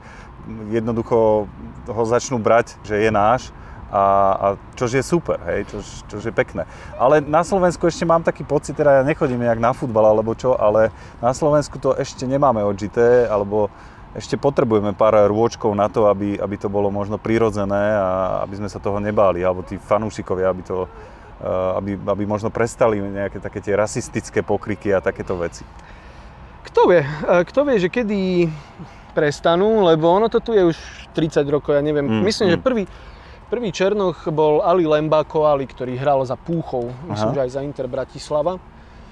jednoducho 0.68 1.48
ho 1.88 2.04
začnú 2.04 2.36
brať, 2.36 2.76
že 2.84 3.00
je 3.00 3.10
náš 3.16 3.56
a, 3.90 4.04
a 4.36 4.48
čož 4.78 5.02
je 5.02 5.04
super, 5.04 5.42
hej, 5.50 5.66
čož, 5.72 5.86
čož 6.12 6.22
je 6.30 6.34
pekné. 6.36 6.70
Ale 7.00 7.26
na 7.26 7.42
Slovensku 7.42 7.90
ešte 7.90 8.06
mám 8.06 8.22
taký 8.22 8.46
pocit, 8.46 8.78
teda 8.78 9.02
ja 9.02 9.04
nechodím 9.08 9.42
nejak 9.42 9.58
na 9.58 9.74
futbal 9.74 10.06
alebo 10.14 10.38
čo, 10.38 10.54
ale 10.60 10.94
na 11.24 11.34
Slovensku 11.34 11.82
to 11.82 11.98
ešte 11.98 12.28
nemáme 12.30 12.62
odžité, 12.62 13.26
alebo 13.26 13.74
ešte 14.18 14.42
potrebujeme 14.42 14.98
pár 14.98 15.30
rôčkov 15.30 15.70
na 15.78 15.86
to, 15.86 16.10
aby, 16.10 16.34
aby 16.42 16.56
to 16.58 16.66
bolo 16.66 16.90
možno 16.90 17.22
prirodzené 17.22 17.94
a 17.94 18.42
aby 18.42 18.58
sme 18.58 18.70
sa 18.70 18.82
toho 18.82 18.98
nebáli, 18.98 19.46
alebo 19.46 19.62
tí 19.62 19.78
fanúšikovia, 19.78 20.50
aby 20.50 20.64
to 20.66 20.90
eh, 21.46 21.78
aby, 21.78 21.94
aby 21.94 22.24
možno 22.26 22.50
prestali 22.50 22.98
nejaké 22.98 23.38
také 23.38 23.62
tie 23.62 23.78
rasistické 23.78 24.42
pokriky 24.42 24.90
a 24.90 25.04
takéto 25.04 25.38
veci. 25.38 25.62
Kto 26.66 26.90
vie, 26.90 27.06
eh, 27.06 27.44
kto 27.46 27.60
vie, 27.70 27.78
že 27.78 27.94
kedy 27.94 28.50
prestanú, 29.14 29.86
lebo 29.86 30.10
ono 30.10 30.26
to 30.26 30.42
tu 30.42 30.58
je 30.58 30.64
už 30.66 30.78
30 31.14 31.46
rokov, 31.50 31.78
ja 31.78 31.82
neviem. 31.82 32.06
Mm, 32.06 32.26
Myslím, 32.26 32.48
mm. 32.50 32.54
že 32.54 32.60
prvý, 32.62 32.84
prvý 33.50 33.70
Černoch 33.70 34.26
bol 34.30 34.62
Ali 34.66 34.86
Lembako 34.90 35.50
Ali, 35.50 35.70
ktorý 35.70 35.98
hral 35.98 36.22
za 36.26 36.38
Púchov, 36.38 36.90
myslím, 37.10 37.30
Aha. 37.34 37.38
že 37.38 37.44
aj 37.46 37.52
za 37.58 37.62
Inter 37.62 37.86
Bratislava, 37.90 38.58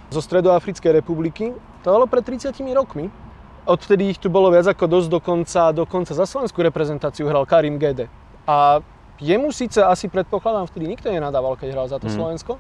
zo 0.10 0.22
Stredoafrickej 0.22 1.02
republiky. 1.04 1.52
To 1.86 1.88
bolo 1.94 2.06
pred 2.08 2.24
30 2.24 2.54
rokmi. 2.72 3.27
Odvtedy 3.68 4.16
ich 4.16 4.20
tu 4.24 4.32
bolo 4.32 4.48
viac 4.48 4.64
ako 4.64 4.88
dosť, 4.88 5.08
dokonca, 5.12 5.62
dokonca 5.76 6.16
za 6.16 6.24
slovenskú 6.24 6.64
reprezentáciu 6.64 7.28
hral 7.28 7.44
Karim 7.44 7.76
Gede. 7.76 8.08
A 8.48 8.80
jemu 9.20 9.52
síce 9.52 9.84
asi 9.84 10.08
predpokladám, 10.08 10.72
vtedy 10.72 10.88
nikto 10.88 11.12
nenadával, 11.12 11.60
keď 11.60 11.76
hral 11.76 11.88
za 11.92 12.00
to 12.00 12.08
mm. 12.08 12.16
Slovensko, 12.16 12.56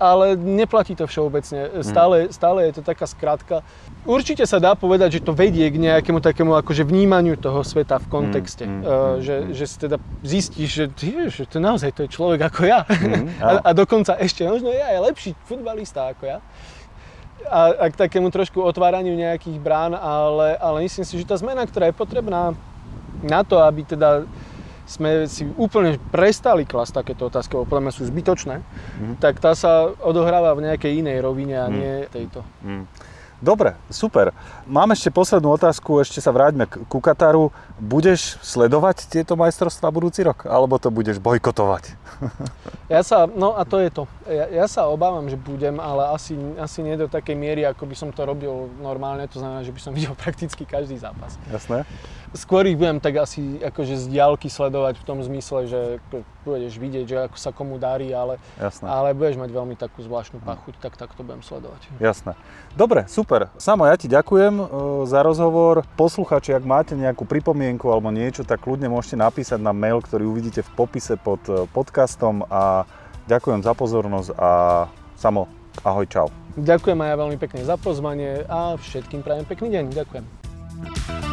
ale 0.00 0.36
neplatí 0.36 0.96
to 0.96 1.04
všeobecne. 1.04 1.84
Stále, 1.84 2.28
mm. 2.28 2.32
stále 2.32 2.58
je 2.68 2.80
to 2.80 2.82
taká 2.84 3.04
skratka. 3.04 3.60
Určite 4.08 4.48
sa 4.48 4.56
dá 4.56 4.72
povedať, 4.72 5.20
že 5.20 5.24
to 5.28 5.36
vedie 5.36 5.68
k 5.68 5.76
nejakému 5.76 6.24
takému 6.24 6.56
akože 6.56 6.84
vnímaniu 6.84 7.36
toho 7.36 7.60
sveta 7.60 8.00
v 8.00 8.06
kontexte. 8.08 8.64
Mm, 8.64 8.72
mm, 8.72 8.82
uh, 8.84 9.14
že, 9.20 9.36
mm. 9.36 9.48
že 9.52 9.64
si 9.68 9.76
teda 9.76 9.96
zistíš, 10.24 10.68
že, 10.72 10.84
že 11.28 11.42
to 11.44 11.60
naozaj 11.60 11.92
to 11.92 12.08
je 12.08 12.10
človek 12.12 12.48
ako 12.48 12.60
ja. 12.64 12.80
Mm, 12.88 13.40
a, 13.44 13.50
a 13.60 13.70
dokonca 13.76 14.16
ešte 14.20 14.44
možno 14.48 14.72
je 14.72 14.80
aj 14.80 15.04
lepší 15.12 15.30
futbalista 15.44 16.16
ako 16.16 16.24
ja 16.28 16.40
a, 17.46 17.62
a 17.82 17.84
k 17.90 17.96
takému 17.96 18.28
trošku 18.30 18.58
otváraniu 18.62 19.14
nejakých 19.14 19.58
brán, 19.62 19.94
ale, 19.94 20.58
ale 20.58 20.86
myslím 20.86 21.04
si, 21.06 21.14
že 21.18 21.28
tá 21.28 21.38
zmena, 21.38 21.62
ktorá 21.64 21.88
je 21.90 21.96
potrebná 21.96 22.52
na 23.22 23.40
to, 23.46 23.62
aby 23.62 23.86
teda 23.86 24.28
sme 24.86 25.26
si 25.26 25.42
úplne 25.58 25.98
prestali 26.14 26.62
klasť 26.62 27.02
takéto 27.02 27.26
otázky, 27.26 27.58
podľa 27.58 27.90
mňa 27.90 27.92
sú 27.92 28.06
zbytočné, 28.06 28.62
mm. 28.62 29.14
tak 29.18 29.42
tá 29.42 29.50
sa 29.58 29.90
odohráva 29.98 30.54
v 30.54 30.70
nejakej 30.70 31.02
inej 31.02 31.26
rovine 31.26 31.58
a 31.58 31.66
mm. 31.66 31.74
nie 31.74 31.94
tejto. 32.06 32.46
Mm. 32.62 32.86
Dobre, 33.36 33.76
super. 33.92 34.32
Mám 34.64 34.96
ešte 34.96 35.12
poslednú 35.12 35.52
otázku, 35.52 36.00
ešte 36.00 36.24
sa 36.24 36.32
vráťme 36.32 36.64
ku 36.88 37.04
Kataru. 37.04 37.52
Budeš 37.76 38.40
sledovať 38.40 39.12
tieto 39.12 39.36
majstrovstvá 39.36 39.92
budúci 39.92 40.24
rok, 40.24 40.48
alebo 40.48 40.80
to 40.80 40.88
budeš 40.88 41.20
bojkotovať? 41.20 41.84
Ja 42.86 43.02
sa, 43.02 43.26
no 43.26 43.58
a 43.58 43.66
to 43.66 43.82
je 43.82 43.90
to. 43.90 44.06
Ja, 44.30 44.46
ja 44.46 44.66
sa 44.70 44.86
obávam, 44.86 45.26
že 45.26 45.34
budem, 45.34 45.82
ale 45.82 46.06
asi, 46.14 46.38
asi 46.54 46.86
nie 46.86 46.94
do 46.94 47.10
takej 47.10 47.34
miery, 47.34 47.66
ako 47.66 47.82
by 47.82 47.98
som 47.98 48.14
to 48.14 48.22
robil 48.22 48.70
normálne. 48.78 49.26
To 49.34 49.42
znamená, 49.42 49.66
že 49.66 49.74
by 49.74 49.80
som 49.82 49.90
videl 49.98 50.14
prakticky 50.14 50.62
každý 50.62 50.94
zápas. 50.94 51.34
Jasné 51.50 51.82
skôr 52.36 52.68
ich 52.68 52.76
budem 52.78 53.00
tak 53.00 53.16
asi 53.18 53.58
akože 53.64 53.96
z 53.96 54.04
diálky 54.12 54.46
sledovať 54.52 55.00
v 55.00 55.04
tom 55.08 55.18
zmysle, 55.24 55.66
že 55.66 55.80
budeš 56.44 56.78
vidieť, 56.78 57.04
že 57.08 57.16
ako 57.26 57.36
sa 57.40 57.50
komu 57.50 57.80
darí, 57.80 58.14
ale, 58.14 58.38
ale 58.84 59.16
budeš 59.16 59.40
mať 59.40 59.50
veľmi 59.50 59.74
takú 59.74 60.04
zvláštnu 60.04 60.38
pachuť, 60.44 60.78
tak 60.78 60.94
tak 60.94 61.10
to 61.16 61.26
budem 61.26 61.42
sledovať. 61.42 61.80
Jasné. 61.98 62.38
Dobre, 62.78 63.08
super. 63.08 63.50
Samo, 63.58 63.88
ja 63.88 63.96
ti 63.98 64.06
ďakujem 64.06 64.54
uh, 64.60 64.66
za 65.08 65.24
rozhovor. 65.26 65.82
Posluchači, 65.98 66.54
ak 66.54 66.62
máte 66.62 66.94
nejakú 66.94 67.26
pripomienku 67.26 67.88
alebo 67.90 68.12
niečo, 68.14 68.46
tak 68.46 68.62
kľudne 68.62 68.86
môžete 68.86 69.18
napísať 69.18 69.58
na 69.58 69.74
mail, 69.74 69.98
ktorý 69.98 70.28
uvidíte 70.28 70.62
v 70.62 70.70
popise 70.76 71.18
pod 71.18 71.42
uh, 71.50 71.66
podcastom 71.72 72.46
a 72.46 72.86
ďakujem 73.26 73.64
za 73.64 73.72
pozornosť 73.74 74.30
a 74.38 74.50
Samo, 75.16 75.48
ahoj, 75.80 76.04
čau. 76.06 76.28
Ďakujem 76.60 77.00
aj 77.00 77.08
ja 77.08 77.16
veľmi 77.16 77.36
pekne 77.40 77.60
za 77.64 77.76
pozvanie 77.80 78.44
a 78.48 78.76
všetkým 78.76 79.24
prajem 79.24 79.48
pekný 79.48 79.68
deň. 79.72 79.84
Ďakujem. 79.96 81.25